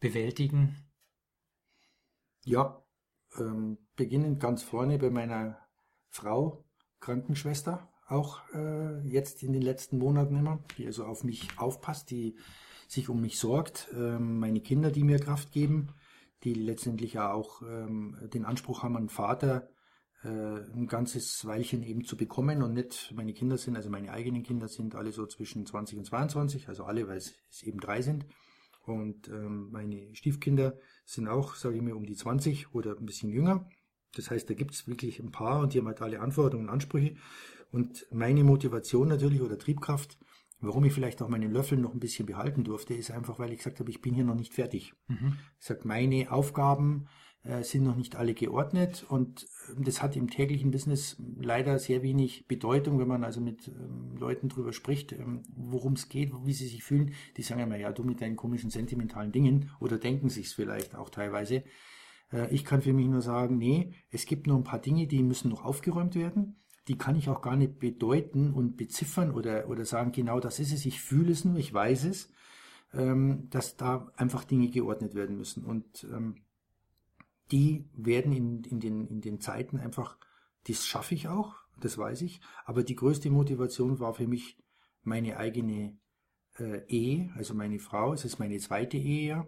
bewältigen. 0.00 0.90
Ja, 2.44 2.82
ähm, 3.38 3.78
beginnend 3.96 4.40
ganz 4.40 4.62
vorne 4.62 4.98
bei 4.98 5.10
meiner 5.10 5.58
Frau, 6.08 6.64
Krankenschwester, 7.00 7.88
auch 8.06 8.42
äh, 8.52 9.00
jetzt 9.08 9.42
in 9.42 9.52
den 9.52 9.62
letzten 9.62 9.98
Monaten 9.98 10.36
immer, 10.36 10.62
die 10.76 10.86
also 10.86 11.04
auf 11.06 11.24
mich 11.24 11.48
aufpasst, 11.58 12.10
die 12.10 12.36
sich 12.92 13.08
um 13.08 13.20
mich 13.20 13.38
sorgt, 13.38 13.88
ähm, 13.94 14.38
meine 14.38 14.60
Kinder, 14.60 14.90
die 14.90 15.02
mir 15.02 15.18
Kraft 15.18 15.50
geben, 15.50 15.88
die 16.44 16.52
letztendlich 16.54 17.14
ja 17.14 17.32
auch 17.32 17.62
ähm, 17.62 18.18
den 18.34 18.44
Anspruch 18.44 18.82
haben, 18.82 18.96
einen 18.96 19.08
Vater 19.08 19.68
äh, 20.24 20.28
ein 20.28 20.86
ganzes 20.86 21.46
Weilchen 21.46 21.82
eben 21.82 22.04
zu 22.04 22.16
bekommen 22.16 22.62
und 22.62 22.74
nicht 22.74 23.12
meine 23.14 23.32
Kinder 23.32 23.56
sind, 23.56 23.76
also 23.76 23.88
meine 23.88 24.12
eigenen 24.12 24.42
Kinder 24.42 24.68
sind 24.68 24.94
alle 24.94 25.10
so 25.10 25.26
zwischen 25.26 25.64
20 25.64 25.98
und 25.98 26.04
22, 26.04 26.68
also 26.68 26.84
alle, 26.84 27.08
weil 27.08 27.16
es 27.16 27.34
eben 27.62 27.80
drei 27.80 28.02
sind. 28.02 28.26
Und 28.84 29.28
ähm, 29.28 29.70
meine 29.70 30.14
Stiefkinder 30.14 30.76
sind 31.06 31.28
auch, 31.28 31.54
sage 31.54 31.76
ich 31.76 31.82
mir, 31.82 31.96
um 31.96 32.04
die 32.04 32.16
20 32.16 32.74
oder 32.74 32.96
ein 32.98 33.06
bisschen 33.06 33.30
jünger. 33.30 33.68
Das 34.14 34.30
heißt, 34.30 34.50
da 34.50 34.54
gibt 34.54 34.72
es 34.72 34.86
wirklich 34.86 35.18
ein 35.20 35.30
paar 35.30 35.60
und 35.60 35.72
die 35.72 35.78
haben 35.78 35.86
halt 35.86 36.02
alle 36.02 36.20
Anforderungen 36.20 36.68
und 36.68 36.74
Ansprüche. 36.74 37.14
Und 37.70 38.06
meine 38.10 38.44
Motivation 38.44 39.08
natürlich 39.08 39.40
oder 39.40 39.58
Triebkraft, 39.58 40.18
warum 40.62 40.84
ich 40.84 40.92
vielleicht 40.92 41.20
auch 41.20 41.28
meinen 41.28 41.52
Löffel 41.52 41.76
noch 41.76 41.92
ein 41.92 42.00
bisschen 42.00 42.26
behalten 42.26 42.64
durfte, 42.64 42.94
ist 42.94 43.10
einfach, 43.10 43.38
weil 43.38 43.52
ich 43.52 43.58
gesagt 43.58 43.80
habe, 43.80 43.90
ich 43.90 44.00
bin 44.00 44.14
hier 44.14 44.24
noch 44.24 44.34
nicht 44.34 44.54
fertig. 44.54 44.94
Mhm. 45.08 45.36
Ich 45.58 45.66
sage, 45.66 45.80
meine 45.84 46.30
Aufgaben 46.30 47.08
äh, 47.44 47.64
sind 47.64 47.82
noch 47.82 47.96
nicht 47.96 48.16
alle 48.16 48.34
geordnet 48.34 49.04
und 49.08 49.46
ähm, 49.68 49.84
das 49.84 50.00
hat 50.00 50.16
im 50.16 50.30
täglichen 50.30 50.70
Business 50.70 51.16
leider 51.36 51.78
sehr 51.80 52.02
wenig 52.02 52.46
Bedeutung, 52.46 53.00
wenn 53.00 53.08
man 53.08 53.24
also 53.24 53.40
mit 53.40 53.66
ähm, 53.66 54.16
Leuten 54.16 54.48
drüber 54.48 54.72
spricht, 54.72 55.12
ähm, 55.12 55.42
worum 55.54 55.94
es 55.94 56.08
geht, 56.08 56.32
wie 56.44 56.52
sie 56.52 56.68
sich 56.68 56.84
fühlen. 56.84 57.14
Die 57.36 57.42
sagen 57.42 57.60
immer, 57.60 57.76
ja, 57.76 57.90
du 57.92 58.04
mit 58.04 58.20
deinen 58.20 58.36
komischen 58.36 58.70
sentimentalen 58.70 59.32
Dingen 59.32 59.70
oder 59.80 59.98
denken 59.98 60.28
sich's 60.28 60.52
vielleicht 60.52 60.94
auch 60.94 61.10
teilweise. 61.10 61.64
Äh, 62.32 62.54
ich 62.54 62.64
kann 62.64 62.82
für 62.82 62.92
mich 62.92 63.08
nur 63.08 63.22
sagen, 63.22 63.58
nee, 63.58 63.92
es 64.10 64.26
gibt 64.26 64.46
noch 64.46 64.56
ein 64.56 64.64
paar 64.64 64.80
Dinge, 64.80 65.08
die 65.08 65.24
müssen 65.24 65.50
noch 65.50 65.64
aufgeräumt 65.64 66.14
werden. 66.14 66.61
Die 66.88 66.98
kann 66.98 67.16
ich 67.16 67.28
auch 67.28 67.42
gar 67.42 67.56
nicht 67.56 67.78
bedeuten 67.78 68.52
und 68.52 68.76
beziffern 68.76 69.30
oder, 69.30 69.68
oder 69.68 69.84
sagen, 69.84 70.12
genau 70.12 70.40
das 70.40 70.58
ist 70.58 70.72
es. 70.72 70.84
Ich 70.84 71.00
fühle 71.00 71.32
es 71.32 71.44
nur, 71.44 71.56
ich 71.56 71.72
weiß 71.72 72.04
es, 72.04 72.32
ähm, 72.92 73.48
dass 73.50 73.76
da 73.76 74.10
einfach 74.16 74.44
Dinge 74.44 74.68
geordnet 74.68 75.14
werden 75.14 75.36
müssen. 75.36 75.64
Und 75.64 76.04
ähm, 76.12 76.42
die 77.50 77.88
werden 77.94 78.32
in, 78.32 78.64
in, 78.64 78.80
den, 78.80 79.06
in 79.06 79.20
den 79.20 79.40
Zeiten 79.40 79.78
einfach, 79.78 80.16
das 80.66 80.86
schaffe 80.86 81.14
ich 81.14 81.28
auch, 81.28 81.54
das 81.80 81.98
weiß 81.98 82.22
ich, 82.22 82.40
aber 82.64 82.82
die 82.82 82.96
größte 82.96 83.30
Motivation 83.30 84.00
war 84.00 84.14
für 84.14 84.26
mich 84.26 84.58
meine 85.02 85.36
eigene 85.36 85.98
äh, 86.58 86.84
Ehe, 86.86 87.32
also 87.36 87.54
meine 87.54 87.78
Frau, 87.78 88.12
es 88.12 88.24
ist 88.24 88.38
meine 88.38 88.58
zweite 88.58 88.96
Ehe 88.96 89.28
ja. 89.28 89.46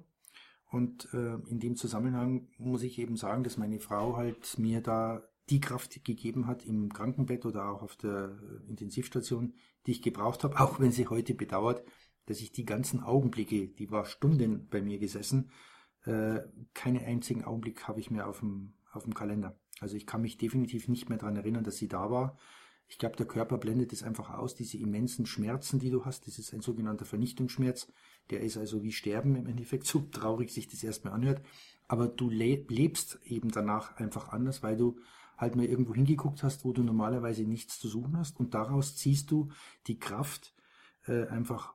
Und 0.70 1.08
äh, 1.14 1.34
in 1.48 1.60
dem 1.60 1.76
Zusammenhang 1.76 2.48
muss 2.58 2.82
ich 2.82 2.98
eben 2.98 3.16
sagen, 3.16 3.44
dass 3.44 3.56
meine 3.56 3.78
Frau 3.78 4.16
halt 4.16 4.58
mir 4.58 4.80
da 4.80 5.22
die 5.50 5.60
Kraft 5.60 6.04
gegeben 6.04 6.46
hat 6.46 6.64
im 6.64 6.92
Krankenbett 6.92 7.44
oder 7.44 7.68
auch 7.68 7.82
auf 7.82 7.96
der 7.96 8.38
äh, 8.40 8.70
Intensivstation, 8.70 9.54
die 9.86 9.92
ich 9.92 10.02
gebraucht 10.02 10.44
habe, 10.44 10.58
auch 10.60 10.80
wenn 10.80 10.92
sie 10.92 11.08
heute 11.08 11.34
bedauert, 11.34 11.84
dass 12.26 12.40
ich 12.40 12.52
die 12.52 12.64
ganzen 12.64 13.00
Augenblicke, 13.00 13.68
die 13.68 13.90
war 13.90 14.06
Stunden 14.06 14.68
bei 14.68 14.80
mir 14.80 14.98
gesessen, 14.98 15.50
äh, 16.04 16.40
keinen 16.72 17.04
einzigen 17.04 17.44
Augenblick 17.44 17.86
habe 17.88 18.00
ich 18.00 18.10
mehr 18.10 18.28
auf 18.28 18.40
dem, 18.40 18.74
auf 18.92 19.04
dem 19.04 19.14
Kalender. 19.14 19.58
Also 19.80 19.96
ich 19.96 20.06
kann 20.06 20.22
mich 20.22 20.38
definitiv 20.38 20.88
nicht 20.88 21.08
mehr 21.08 21.18
daran 21.18 21.36
erinnern, 21.36 21.64
dass 21.64 21.76
sie 21.76 21.88
da 21.88 22.10
war. 22.10 22.38
Ich 22.86 22.98
glaube, 22.98 23.16
der 23.16 23.26
Körper 23.26 23.58
blendet 23.58 23.92
es 23.92 24.02
einfach 24.02 24.30
aus, 24.30 24.54
diese 24.54 24.78
immensen 24.78 25.26
Schmerzen, 25.26 25.78
die 25.78 25.90
du 25.90 26.04
hast. 26.04 26.26
Das 26.26 26.38
ist 26.38 26.52
ein 26.52 26.60
sogenannter 26.60 27.06
Vernichtungsschmerz. 27.06 27.90
Der 28.30 28.40
ist 28.40 28.56
also 28.56 28.82
wie 28.82 28.92
Sterben 28.92 29.36
im 29.36 29.46
Endeffekt, 29.46 29.86
so 29.86 30.00
traurig 30.00 30.52
sich 30.52 30.68
das 30.68 30.84
erstmal 30.84 31.14
anhört. 31.14 31.42
Aber 31.88 32.08
du 32.08 32.30
lebst 32.30 33.20
eben 33.24 33.50
danach 33.50 33.96
einfach 33.96 34.28
anders, 34.28 34.62
weil 34.62 34.76
du 34.76 34.98
halt 35.36 35.56
mal 35.56 35.64
irgendwo 35.64 35.94
hingeguckt 35.94 36.42
hast, 36.42 36.64
wo 36.64 36.72
du 36.72 36.82
normalerweise 36.82 37.42
nichts 37.42 37.78
zu 37.78 37.88
suchen 37.88 38.16
hast. 38.16 38.38
Und 38.40 38.54
daraus 38.54 38.96
ziehst 38.96 39.30
du 39.30 39.50
die 39.86 39.98
Kraft, 39.98 40.54
äh, 41.06 41.26
einfach 41.26 41.74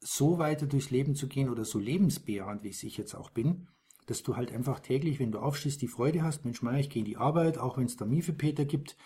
so 0.00 0.38
weiter 0.38 0.66
durchs 0.66 0.90
Leben 0.90 1.14
zu 1.14 1.28
gehen 1.28 1.48
oder 1.48 1.64
so 1.64 1.78
lebensbejahend, 1.78 2.64
wie 2.64 2.68
ich 2.68 2.96
jetzt 2.96 3.14
auch 3.14 3.30
bin, 3.30 3.68
dass 4.06 4.22
du 4.22 4.36
halt 4.36 4.52
einfach 4.52 4.80
täglich, 4.80 5.20
wenn 5.20 5.30
du 5.30 5.38
aufstehst, 5.38 5.80
die 5.80 5.88
Freude 5.88 6.22
hast, 6.22 6.44
Mensch, 6.44 6.62
Meier, 6.62 6.80
ich 6.80 6.90
gehe 6.90 7.00
in 7.00 7.06
die 7.06 7.16
Arbeit, 7.16 7.58
auch 7.58 7.78
wenn 7.78 7.86
es 7.86 7.96
da 7.96 8.04
Miefepeter 8.04 8.64
gibt, 8.64 8.96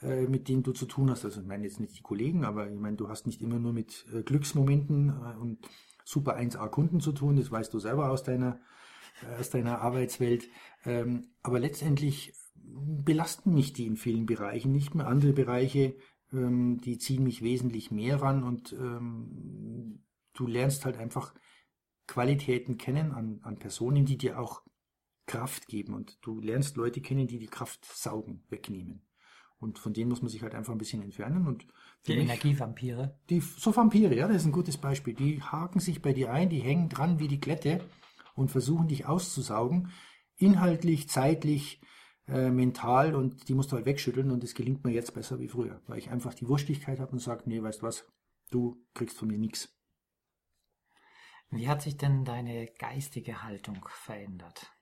äh, 0.00 0.26
mit 0.26 0.48
denen 0.48 0.62
du 0.62 0.72
zu 0.72 0.86
tun 0.86 1.10
hast. 1.10 1.24
Also 1.24 1.40
ich 1.40 1.46
meine 1.46 1.64
jetzt 1.64 1.80
nicht 1.80 1.98
die 1.98 2.02
Kollegen, 2.02 2.44
aber 2.44 2.70
ich 2.70 2.78
meine, 2.78 2.96
du 2.96 3.08
hast 3.08 3.26
nicht 3.26 3.42
immer 3.42 3.58
nur 3.58 3.72
mit 3.72 4.06
äh, 4.12 4.22
Glücksmomenten 4.22 5.10
äh, 5.10 5.36
und 5.38 5.68
Super 6.04 6.38
1A 6.38 6.68
Kunden 6.68 7.00
zu 7.00 7.12
tun, 7.12 7.36
das 7.36 7.50
weißt 7.50 7.74
du 7.74 7.78
selber 7.78 8.10
aus 8.10 8.22
deiner, 8.22 8.60
äh, 9.22 9.40
aus 9.40 9.50
deiner 9.50 9.80
Arbeitswelt. 9.80 10.48
Ähm, 10.84 11.28
aber 11.42 11.58
letztendlich 11.58 12.32
belasten 12.66 13.54
mich 13.54 13.72
die 13.72 13.86
in 13.86 13.96
vielen 13.96 14.26
Bereichen 14.26 14.72
nicht 14.72 14.94
mehr. 14.94 15.06
Andere 15.06 15.32
Bereiche, 15.32 15.96
ähm, 16.32 16.80
die 16.80 16.98
ziehen 16.98 17.22
mich 17.22 17.42
wesentlich 17.42 17.90
mehr 17.90 18.20
ran 18.20 18.42
und 18.42 18.72
ähm, 18.72 20.04
du 20.34 20.46
lernst 20.46 20.84
halt 20.84 20.96
einfach 20.96 21.34
Qualitäten 22.06 22.78
kennen 22.78 23.12
an, 23.12 23.40
an 23.42 23.58
Personen, 23.58 24.04
die 24.04 24.18
dir 24.18 24.38
auch 24.38 24.62
Kraft 25.26 25.66
geben 25.66 25.94
und 25.94 26.18
du 26.24 26.40
lernst 26.40 26.76
Leute 26.76 27.00
kennen, 27.00 27.26
die 27.26 27.38
die 27.38 27.48
Kraft 27.48 27.84
saugen, 27.84 28.44
wegnehmen. 28.48 29.02
Und 29.58 29.78
von 29.78 29.92
denen 29.92 30.10
muss 30.10 30.22
man 30.22 30.28
sich 30.28 30.42
halt 30.42 30.54
einfach 30.54 30.72
ein 30.72 30.78
bisschen 30.78 31.02
entfernen. 31.02 31.46
Und 31.46 31.66
die 32.06 32.14
mich, 32.14 32.24
Energievampire. 32.24 33.18
Die, 33.30 33.40
so 33.40 33.74
Vampire, 33.74 34.14
ja, 34.14 34.28
das 34.28 34.38
ist 34.38 34.46
ein 34.46 34.52
gutes 34.52 34.76
Beispiel. 34.76 35.14
Die 35.14 35.42
haken 35.42 35.80
sich 35.80 36.02
bei 36.02 36.12
dir 36.12 36.30
ein, 36.30 36.50
die 36.50 36.60
hängen 36.60 36.88
dran 36.88 37.18
wie 37.18 37.28
die 37.28 37.40
Klette 37.40 37.80
und 38.34 38.50
versuchen 38.50 38.88
dich 38.88 39.06
auszusaugen. 39.06 39.90
Inhaltlich, 40.36 41.08
zeitlich, 41.08 41.80
äh, 42.28 42.50
mental 42.50 43.14
und 43.14 43.48
die 43.48 43.54
musst 43.54 43.70
du 43.70 43.76
halt 43.76 43.86
wegschütteln 43.86 44.30
und 44.30 44.42
das 44.42 44.54
gelingt 44.54 44.84
mir 44.84 44.92
jetzt 44.92 45.14
besser 45.14 45.38
wie 45.38 45.48
früher, 45.48 45.80
weil 45.86 45.98
ich 45.98 46.10
einfach 46.10 46.34
die 46.34 46.48
Wurstigkeit 46.48 46.98
habe 46.98 47.12
und 47.12 47.20
sage, 47.20 47.42
nee, 47.46 47.62
weißt 47.62 47.82
was, 47.82 48.06
du 48.50 48.84
kriegst 48.94 49.16
von 49.16 49.28
mir 49.28 49.38
nichts. 49.38 49.72
Wie 51.50 51.68
hat 51.68 51.82
sich 51.82 51.96
denn 51.96 52.24
deine 52.24 52.66
geistige 52.66 53.44
Haltung 53.44 53.86
verändert? 53.88 54.72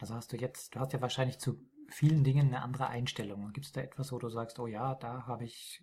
Also 0.00 0.14
hast 0.14 0.32
du 0.32 0.36
jetzt, 0.36 0.74
du 0.74 0.80
hast 0.80 0.92
ja 0.92 1.00
wahrscheinlich 1.00 1.38
zu 1.38 1.60
vielen 1.88 2.24
Dingen 2.24 2.48
eine 2.48 2.62
andere 2.62 2.88
Einstellung. 2.88 3.52
Gibt 3.52 3.66
es 3.66 3.72
da 3.72 3.80
etwas, 3.80 4.10
wo 4.10 4.18
du 4.18 4.28
sagst, 4.28 4.58
oh 4.58 4.66
ja, 4.66 4.96
da 4.96 5.26
habe 5.26 5.44
ich 5.44 5.82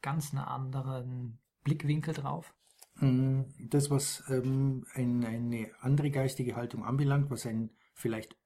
ganz 0.00 0.32
einen 0.32 0.42
anderen 0.42 1.38
Blickwinkel 1.64 2.14
drauf? 2.14 2.54
Mm, 2.94 3.42
das, 3.68 3.90
was 3.90 4.24
ähm, 4.28 4.86
ein, 4.94 5.24
eine 5.24 5.70
andere 5.80 6.10
geistige 6.10 6.56
Haltung 6.56 6.84
anbelangt, 6.84 7.30
was 7.30 7.44
ein 7.44 7.70
vielleicht 7.94 8.39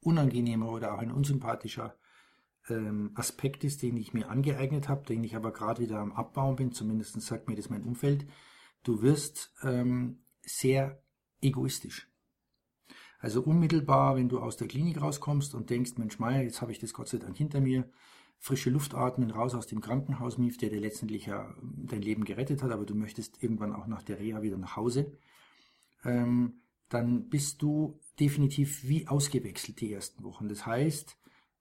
unangenehmer 0.00 0.70
oder 0.70 0.94
auch 0.94 0.98
ein 0.98 1.12
unsympathischer 1.12 1.96
ähm, 2.68 3.12
Aspekt 3.14 3.64
ist, 3.64 3.82
den 3.82 3.96
ich 3.96 4.12
mir 4.12 4.28
angeeignet 4.28 4.88
habe, 4.88 5.04
den 5.04 5.24
ich 5.24 5.36
aber 5.36 5.52
gerade 5.52 5.82
wieder 5.82 5.98
am 5.98 6.12
Abbauen 6.12 6.56
bin, 6.56 6.72
zumindest 6.72 7.20
sagt 7.20 7.48
mir 7.48 7.56
das 7.56 7.70
mein 7.70 7.84
Umfeld, 7.84 8.26
du 8.82 9.02
wirst 9.02 9.52
ähm, 9.62 10.20
sehr 10.42 11.02
egoistisch. 11.40 12.08
Also 13.20 13.42
unmittelbar, 13.42 14.16
wenn 14.16 14.28
du 14.28 14.38
aus 14.38 14.56
der 14.56 14.68
Klinik 14.68 15.00
rauskommst 15.00 15.54
und 15.54 15.70
denkst, 15.70 15.96
Mensch 15.96 16.18
Meier, 16.18 16.42
jetzt 16.42 16.62
habe 16.62 16.70
ich 16.70 16.78
das 16.78 16.92
Gott 16.92 17.08
sei 17.08 17.18
Dank 17.18 17.36
hinter 17.36 17.60
mir, 17.60 17.90
frische 18.38 18.70
Luft 18.70 18.94
atmen, 18.94 19.32
raus 19.32 19.54
aus 19.54 19.66
dem 19.66 19.80
Krankenhaus, 19.80 20.38
Mief, 20.38 20.56
der 20.58 20.70
dir 20.70 20.80
letztendlich 20.80 21.26
ja 21.26 21.52
dein 21.60 22.02
Leben 22.02 22.24
gerettet 22.24 22.62
hat, 22.62 22.70
aber 22.70 22.86
du 22.86 22.94
möchtest 22.94 23.42
irgendwann 23.42 23.74
auch 23.74 23.88
nach 23.88 24.02
der 24.02 24.20
Reha 24.20 24.42
wieder 24.42 24.56
nach 24.56 24.76
Hause, 24.76 25.12
ähm, 26.04 26.60
dann 26.88 27.28
bist 27.28 27.60
du 27.60 27.98
definitiv 28.20 28.86
wie 28.88 29.06
ausgewechselt 29.06 29.80
die 29.80 29.92
ersten 29.92 30.24
Wochen. 30.24 30.48
Das 30.48 30.66
heißt, 30.66 31.16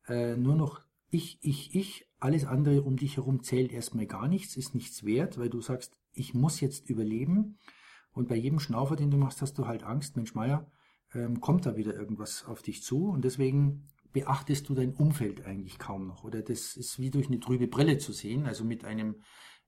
äh, 0.07 0.35
nur 0.35 0.55
noch 0.55 0.81
ich, 1.09 1.37
ich, 1.41 1.73
ich, 1.75 2.05
alles 2.19 2.45
andere 2.45 2.81
um 2.81 2.97
dich 2.97 3.17
herum 3.17 3.43
zählt 3.43 3.71
erstmal 3.71 4.07
gar 4.07 4.27
nichts, 4.27 4.57
ist 4.57 4.75
nichts 4.75 5.05
wert, 5.05 5.37
weil 5.37 5.49
du 5.49 5.61
sagst, 5.61 5.97
ich 6.13 6.33
muss 6.33 6.59
jetzt 6.59 6.89
überleben. 6.89 7.57
Und 8.11 8.27
bei 8.27 8.35
jedem 8.35 8.59
Schnaufer, 8.59 8.95
den 8.95 9.11
du 9.11 9.17
machst, 9.17 9.41
hast 9.41 9.57
du 9.57 9.67
halt 9.67 9.83
Angst, 9.83 10.17
Mensch 10.17 10.33
Meier, 10.33 10.69
ähm, 11.13 11.39
kommt 11.39 11.65
da 11.65 11.77
wieder 11.77 11.95
irgendwas 11.95 12.45
auf 12.45 12.61
dich 12.61 12.83
zu 12.83 13.09
und 13.09 13.23
deswegen 13.23 13.87
beachtest 14.11 14.67
du 14.67 14.73
dein 14.73 14.93
Umfeld 14.95 15.45
eigentlich 15.45 15.77
kaum 15.77 16.07
noch. 16.07 16.23
Oder 16.23 16.41
das 16.41 16.75
ist 16.75 16.99
wie 16.99 17.11
durch 17.11 17.27
eine 17.27 17.39
trübe 17.39 17.67
Brille 17.67 17.99
zu 17.99 18.11
sehen, 18.11 18.45
also 18.45 18.65
mit 18.65 18.83
einem, 18.83 19.21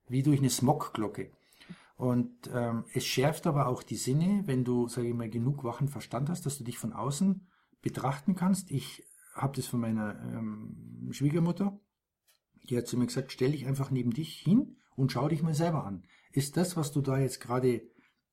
wie 0.08 0.22
durch 0.22 0.40
eine 0.40 0.50
Smogglocke. 0.50 1.30
Und 2.00 2.48
ähm, 2.54 2.86
es 2.94 3.04
schärft 3.04 3.46
aber 3.46 3.66
auch 3.66 3.82
die 3.82 3.98
Sinne, 3.98 4.44
wenn 4.46 4.64
du, 4.64 4.88
sage 4.88 5.08
ich 5.08 5.14
mal, 5.14 5.28
genug 5.28 5.64
wachen 5.64 5.86
Verstand 5.86 6.30
hast, 6.30 6.46
dass 6.46 6.56
du 6.56 6.64
dich 6.64 6.78
von 6.78 6.94
außen 6.94 7.46
betrachten 7.82 8.34
kannst. 8.34 8.70
Ich 8.70 9.04
habe 9.34 9.54
das 9.54 9.66
von 9.66 9.80
meiner 9.80 10.18
ähm, 10.18 11.10
Schwiegermutter. 11.10 11.78
Die 12.70 12.78
hat 12.78 12.86
zu 12.86 12.96
mir 12.96 13.04
gesagt, 13.04 13.32
stell 13.32 13.52
dich 13.52 13.66
einfach 13.66 13.90
neben 13.90 14.12
dich 14.12 14.38
hin 14.38 14.78
und 14.96 15.12
schau 15.12 15.28
dich 15.28 15.42
mal 15.42 15.52
selber 15.52 15.84
an. 15.84 16.06
Ist 16.32 16.56
das, 16.56 16.74
was 16.74 16.90
du 16.90 17.02
da 17.02 17.18
jetzt 17.18 17.38
gerade 17.38 17.82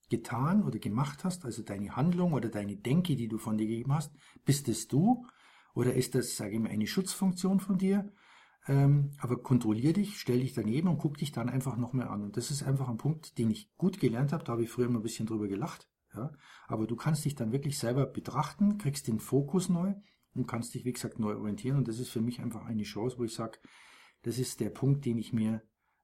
getan 0.10 0.64
oder 0.64 0.80
gemacht 0.80 1.26
hast, 1.26 1.44
also 1.44 1.62
deine 1.62 1.98
Handlung 1.98 2.32
oder 2.32 2.48
deine 2.48 2.78
Denke, 2.78 3.18
die 3.18 3.28
du 3.28 3.38
von 3.38 3.58
dir 3.58 3.68
gegeben 3.68 3.94
hast, 3.94 4.14
bist 4.46 4.70
es 4.70 4.88
du 4.88 5.26
oder 5.74 5.94
ist 5.94 6.16
das, 6.16 6.38
sage 6.38 6.54
ich 6.54 6.60
mal, 6.62 6.70
eine 6.70 6.88
Schutzfunktion 6.88 7.60
von 7.60 7.78
dir? 7.78 8.14
Ähm, 8.68 9.12
aber 9.20 9.42
kontrollier 9.42 9.94
dich, 9.94 10.20
stell 10.20 10.40
dich 10.40 10.54
daneben 10.54 10.90
und 10.90 10.98
guck 10.98 11.18
dich 11.18 11.32
dann 11.32 11.50
einfach 11.50 11.78
nochmal 11.78 12.08
an. 12.08 12.24
Und 12.24 12.38
das 12.38 12.52
ist 12.52 12.64
einfach 12.64 12.90
ein 12.90 12.98
Punkt, 12.98 13.38
den 13.38 13.50
ich 13.50 13.74
gut 13.78 14.00
gelernt 14.00 14.34
habe. 14.34 14.44
Da 14.44 14.54
habe 14.54 14.64
ich 14.64 14.70
früher 14.70 14.88
immer 14.88 15.00
ein 15.00 15.04
bisschen 15.04 15.26
drüber 15.26 15.48
gelacht. 15.48 15.88
Ja? 16.14 16.32
Aber 16.68 16.86
du 16.86 16.96
kannst 16.96 17.24
dich 17.26 17.36
dann 17.36 17.52
wirklich 17.52 17.80
selber 17.80 18.06
betrachten, 18.06 18.78
kriegst 18.78 19.08
den 19.08 19.20
Fokus 19.20 19.70
neu 19.70 19.94
und 20.34 20.48
kannst 20.48 20.74
dich, 20.74 20.84
wie 20.84 20.94
gesagt, 20.94 21.20
neu 21.20 21.36
orientieren. 21.36 21.78
Und 21.78 21.88
das 21.88 22.00
ist 22.00 22.10
für 22.10 22.22
mich 22.22 22.42
einfach 22.42 22.66
eine 22.66 22.84
Chance, 22.84 23.18
wo 23.18 23.24
ich 23.24 23.34
sage, 23.34 23.60
das 24.24 24.38
ist 24.38 24.60
der 24.60 24.70
Punkt, 24.70 25.06
den 25.06 25.18
ich 25.18 25.32
mir 25.32 25.62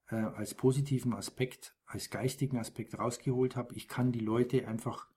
äh, 0.10 0.15
als 0.15 0.54
positiven 0.54 1.13
Aspekt, 1.13 1.76
als 1.86 2.10
geistigen 2.10 2.58
Aspekt 2.58 2.97
rausgeholt 2.97 3.56
habe. 3.58 3.76
Ich 3.76 3.88
kann 3.88 4.12
die 4.12 4.19
Leute 4.19 4.67
einfach 4.67 5.10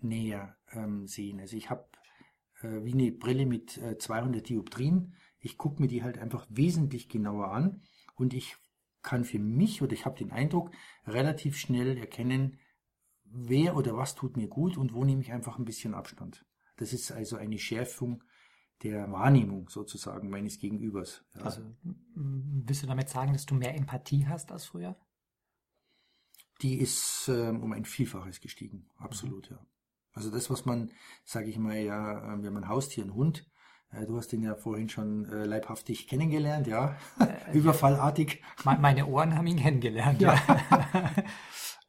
näher 0.00 0.56
ähm, 0.72 1.06
sehen. 1.06 1.40
Also 1.40 1.56
ich 1.56 1.68
habe 1.68 1.86
äh, 2.62 2.84
wie 2.84 2.92
eine 2.92 3.12
Brille 3.12 3.46
mit 3.46 3.78
äh, 3.78 3.98
200 3.98 4.48
Dioptrien. 4.48 5.14
Ich 5.44 5.58
gucke 5.58 5.80
mir 5.80 5.88
die 5.88 6.02
halt 6.02 6.18
einfach 6.18 6.46
wesentlich 6.48 7.08
genauer 7.08 7.52
an 7.52 7.82
und 8.16 8.32
ich 8.32 8.56
kann 9.02 9.24
für 9.24 9.38
mich 9.38 9.82
oder 9.82 9.92
ich 9.92 10.06
habe 10.06 10.18
den 10.18 10.32
Eindruck 10.32 10.70
relativ 11.06 11.58
schnell 11.58 11.98
erkennen, 11.98 12.58
wer 13.24 13.76
oder 13.76 13.96
was 13.96 14.14
tut 14.14 14.36
mir 14.36 14.48
gut 14.48 14.76
und 14.76 14.94
wo 14.94 15.04
nehme 15.04 15.20
ich 15.20 15.32
einfach 15.32 15.58
ein 15.58 15.66
bisschen 15.66 15.94
Abstand. 15.94 16.46
Das 16.76 16.92
ist 16.92 17.12
also 17.12 17.36
eine 17.36 17.58
Schärfung 17.58 18.24
der 18.82 19.10
Wahrnehmung 19.12 19.68
sozusagen 19.68 20.30
meines 20.30 20.58
Gegenübers. 20.58 21.24
Ja. 21.36 21.42
Also 21.42 21.62
willst 22.14 22.82
du 22.82 22.86
damit 22.86 23.08
sagen, 23.08 23.32
dass 23.32 23.46
du 23.46 23.54
mehr 23.54 23.74
Empathie 23.74 24.26
hast 24.26 24.50
als 24.50 24.64
früher? 24.64 24.96
Die 26.62 26.78
ist 26.78 27.28
ähm, 27.28 27.62
um 27.62 27.72
ein 27.72 27.84
Vielfaches 27.84 28.40
gestiegen, 28.40 28.88
absolut, 28.96 29.50
mhm. 29.50 29.56
ja. 29.56 29.66
Also 30.14 30.30
das, 30.30 30.48
was 30.48 30.64
man, 30.64 30.92
sage 31.24 31.50
ich 31.50 31.58
mal, 31.58 31.76
ja, 31.76 32.18
äh, 32.18 32.30
haben 32.30 32.56
ein 32.56 32.68
Haustier, 32.68 33.02
einen 33.04 33.14
Hund. 33.14 33.46
Äh, 33.94 34.06
du 34.06 34.16
hast 34.16 34.32
den 34.32 34.42
ja 34.42 34.54
vorhin 34.54 34.88
schon 34.88 35.26
äh, 35.26 35.44
leibhaftig 35.44 36.08
kennengelernt, 36.08 36.66
ja, 36.66 36.96
äh, 37.20 37.52
überfallartig. 37.56 38.42
Meine 38.64 39.06
Ohren 39.06 39.36
haben 39.36 39.46
ihn 39.46 39.58
kennengelernt, 39.58 40.20
ja. 40.20 40.34
ja. 40.34 41.10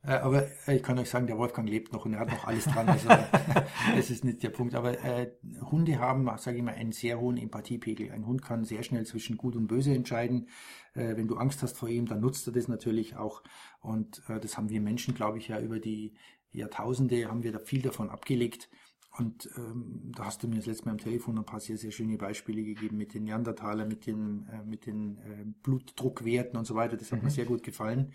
Äh, 0.08 0.18
aber 0.18 0.48
ich 0.68 0.84
kann 0.84 1.00
euch 1.00 1.10
sagen, 1.10 1.28
der 1.28 1.38
Wolfgang 1.38 1.68
lebt 1.68 1.92
noch 1.92 2.06
und 2.06 2.14
er 2.14 2.20
hat 2.20 2.30
noch 2.30 2.46
alles 2.46 2.66
dran. 2.66 2.88
Also 2.88 3.08
das 3.96 4.10
ist 4.12 4.24
nicht 4.24 4.44
der 4.44 4.52
Punkt. 4.52 4.76
Aber 4.76 5.04
äh, 5.04 5.32
Hunde 5.72 6.00
haben, 6.00 6.30
sage 6.38 6.58
ich 6.58 6.64
mal, 6.64 6.76
einen 6.76 6.92
sehr 6.92 7.20
hohen 7.20 7.38
Empathiepegel. 7.38 8.12
Ein 8.12 8.26
Hund 8.28 8.44
kann 8.44 8.66
sehr 8.66 8.84
schnell 8.84 9.06
zwischen 9.06 9.38
Gut 9.38 9.56
und 9.56 9.68
Böse 9.68 9.94
entscheiden. 9.94 10.50
Äh, 10.94 11.18
wenn 11.18 11.28
du 11.28 11.38
Angst 11.38 11.64
hast 11.64 11.78
vor 11.78 11.90
ihm, 11.90 12.06
dann 12.06 12.22
nutzt 12.22 12.46
er 12.48 12.54
das 12.54 12.68
natürlich 12.68 13.16
auch. 13.16 13.42
Und 13.82 14.22
äh, 14.30 14.40
das 14.40 14.58
haben 14.58 14.70
wir 14.70 14.80
Menschen, 14.80 15.16
glaube 15.16 15.40
ich, 15.40 15.48
ja 15.48 15.60
über 15.60 15.80
die 15.80 16.14
Jahrtausende 16.52 17.28
haben 17.28 17.44
wir 17.44 17.52
da 17.52 17.60
viel 17.60 17.82
davon 17.82 18.10
abgelegt. 18.10 18.70
Und 19.18 19.50
ähm, 19.58 20.12
da 20.16 20.26
hast 20.26 20.44
du 20.44 20.48
mir 20.48 20.58
das 20.58 20.66
letzte 20.66 20.86
Mal 20.86 20.92
am 20.92 20.98
Telefon 20.98 21.38
ein 21.38 21.46
paar 21.46 21.60
sehr, 21.60 21.78
sehr 21.78 21.92
schöne 21.92 22.18
Beispiele 22.18 22.64
gegeben 22.64 22.98
mit 22.98 23.14
den 23.14 23.24
Neandertaler, 23.24 23.86
mit 23.86 24.06
den, 24.06 24.48
äh, 24.48 24.64
mit 24.64 24.86
den 24.86 25.18
äh, 25.20 25.46
Blutdruckwerten 25.64 26.58
und 26.58 26.66
so 26.66 26.76
weiter. 26.76 26.98
Das 26.98 27.12
hat 27.12 27.20
mhm. 27.20 27.26
mir 27.26 27.32
sehr 27.32 27.46
gut 27.46 27.64
gefallen. 27.64 28.14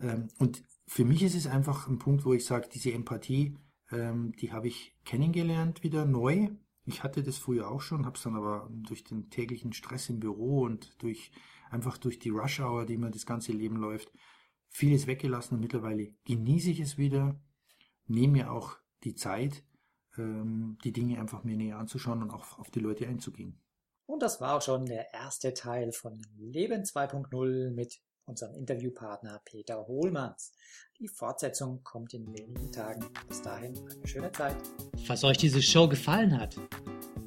Ähm, 0.00 0.28
und 0.38 0.62
für 0.86 1.04
mich 1.04 1.22
ist 1.22 1.34
es 1.34 1.46
einfach 1.46 1.88
ein 1.88 1.98
Punkt, 1.98 2.24
wo 2.24 2.32
ich 2.34 2.44
sage, 2.44 2.68
diese 2.72 2.92
Empathie 2.92 3.56
Ähm, 3.90 4.32
die 4.36 4.52
habe 4.52 4.68
ich 4.68 4.94
kennengelernt 5.04 5.82
wieder 5.82 6.04
neu. 6.04 6.50
Ich 6.84 7.02
hatte 7.02 7.22
das 7.22 7.38
früher 7.38 7.70
auch 7.70 7.80
schon, 7.80 8.04
habe 8.04 8.16
es 8.16 8.22
dann 8.22 8.36
aber 8.36 8.68
durch 8.70 9.02
den 9.02 9.30
täglichen 9.30 9.72
Stress 9.72 10.10
im 10.10 10.20
Büro 10.20 10.60
und 10.62 11.02
durch 11.02 11.30
einfach 11.70 11.96
durch 11.96 12.18
die 12.18 12.28
Rush 12.28 12.60
Hour, 12.60 12.84
die 12.84 12.98
mir 12.98 13.10
das 13.10 13.24
ganze 13.24 13.52
Leben 13.52 13.76
läuft, 13.76 14.12
vieles 14.68 15.06
weggelassen 15.06 15.54
und 15.54 15.60
mittlerweile 15.60 16.14
genieße 16.24 16.70
ich 16.70 16.80
es 16.80 16.98
wieder, 16.98 17.40
nehme 18.06 18.32
mir 18.34 18.52
auch 18.52 18.76
die 19.04 19.14
Zeit, 19.14 19.64
die 20.22 20.92
Dinge 20.92 21.20
einfach 21.20 21.44
mir 21.44 21.56
näher 21.56 21.78
anzuschauen 21.78 22.22
und 22.22 22.30
auch 22.30 22.58
auf 22.58 22.70
die 22.70 22.80
Leute 22.80 23.06
einzugehen. 23.06 23.60
Und 24.06 24.22
das 24.22 24.40
war 24.40 24.56
auch 24.56 24.62
schon 24.62 24.86
der 24.86 25.12
erste 25.12 25.52
Teil 25.52 25.92
von 25.92 26.20
Leben 26.36 26.82
2.0 26.82 27.70
mit 27.70 28.00
unserem 28.24 28.54
Interviewpartner 28.54 29.40
Peter 29.44 29.86
Hohlmanns. 29.86 30.52
Die 30.98 31.08
Fortsetzung 31.08 31.82
kommt 31.82 32.14
in 32.14 32.26
wenigen 32.32 32.70
Tagen. 32.72 33.04
Bis 33.28 33.42
dahin 33.42 33.76
eine 33.76 34.06
schöne 34.06 34.32
Zeit. 34.32 34.56
Falls 35.04 35.24
euch 35.24 35.38
diese 35.38 35.62
Show 35.62 35.88
gefallen 35.88 36.38
hat, 36.38 36.56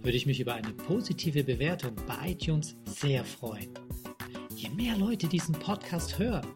würde 0.01 0.17
ich 0.17 0.25
mich 0.25 0.39
über 0.39 0.54
eine 0.54 0.73
positive 0.73 1.43
Bewertung 1.43 1.95
bei 2.08 2.32
iTunes 2.32 2.75
sehr 2.86 3.23
freuen. 3.23 3.73
Je 4.56 4.69
mehr 4.69 4.97
Leute 4.97 5.27
diesen 5.27 5.54
Podcast 5.54 6.17
hören, 6.17 6.47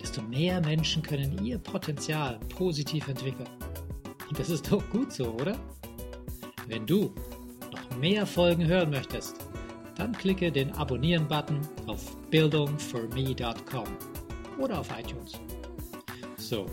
desto 0.00 0.22
mehr 0.22 0.60
Menschen 0.60 1.02
können 1.02 1.44
ihr 1.44 1.58
Potenzial 1.58 2.38
positiv 2.48 3.08
entwickeln. 3.08 3.48
Und 4.28 4.38
das 4.38 4.50
ist 4.50 4.70
doch 4.70 4.82
gut 4.90 5.12
so, 5.12 5.26
oder? 5.32 5.56
Wenn 6.66 6.86
du 6.86 7.12
noch 7.72 7.98
mehr 7.98 8.26
Folgen 8.26 8.66
hören 8.66 8.90
möchtest, 8.90 9.36
dann 9.96 10.12
klicke 10.12 10.52
den 10.52 10.70
Abonnieren-Button 10.72 11.60
auf 11.86 12.16
bildungforme.com 12.30 13.86
oder 14.58 14.80
auf 14.80 14.88
iTunes. 14.98 15.32
So, 16.36 16.66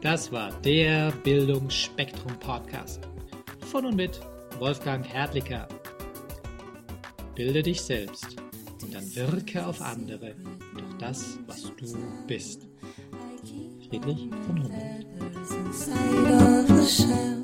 das 0.00 0.30
war 0.30 0.52
der 0.62 1.12
Bildungsspektrum 1.24 2.38
Podcast 2.38 3.08
von 3.60 3.86
und 3.86 3.96
mit 3.96 4.20
Wolfgang 4.58 5.04
Hertlicker. 5.06 5.66
Bilde 7.34 7.62
dich 7.62 7.80
selbst 7.80 8.36
und 8.82 8.94
dann 8.94 9.14
wirke 9.16 9.66
auf 9.66 9.80
andere 9.80 10.34
durch 10.74 10.94
das, 10.98 11.38
was 11.46 11.62
du 11.76 11.96
bist. 12.26 12.68
Friedrich 13.88 14.28
von 14.46 14.62
Humboldt. 14.62 16.51
myself. 16.82 17.41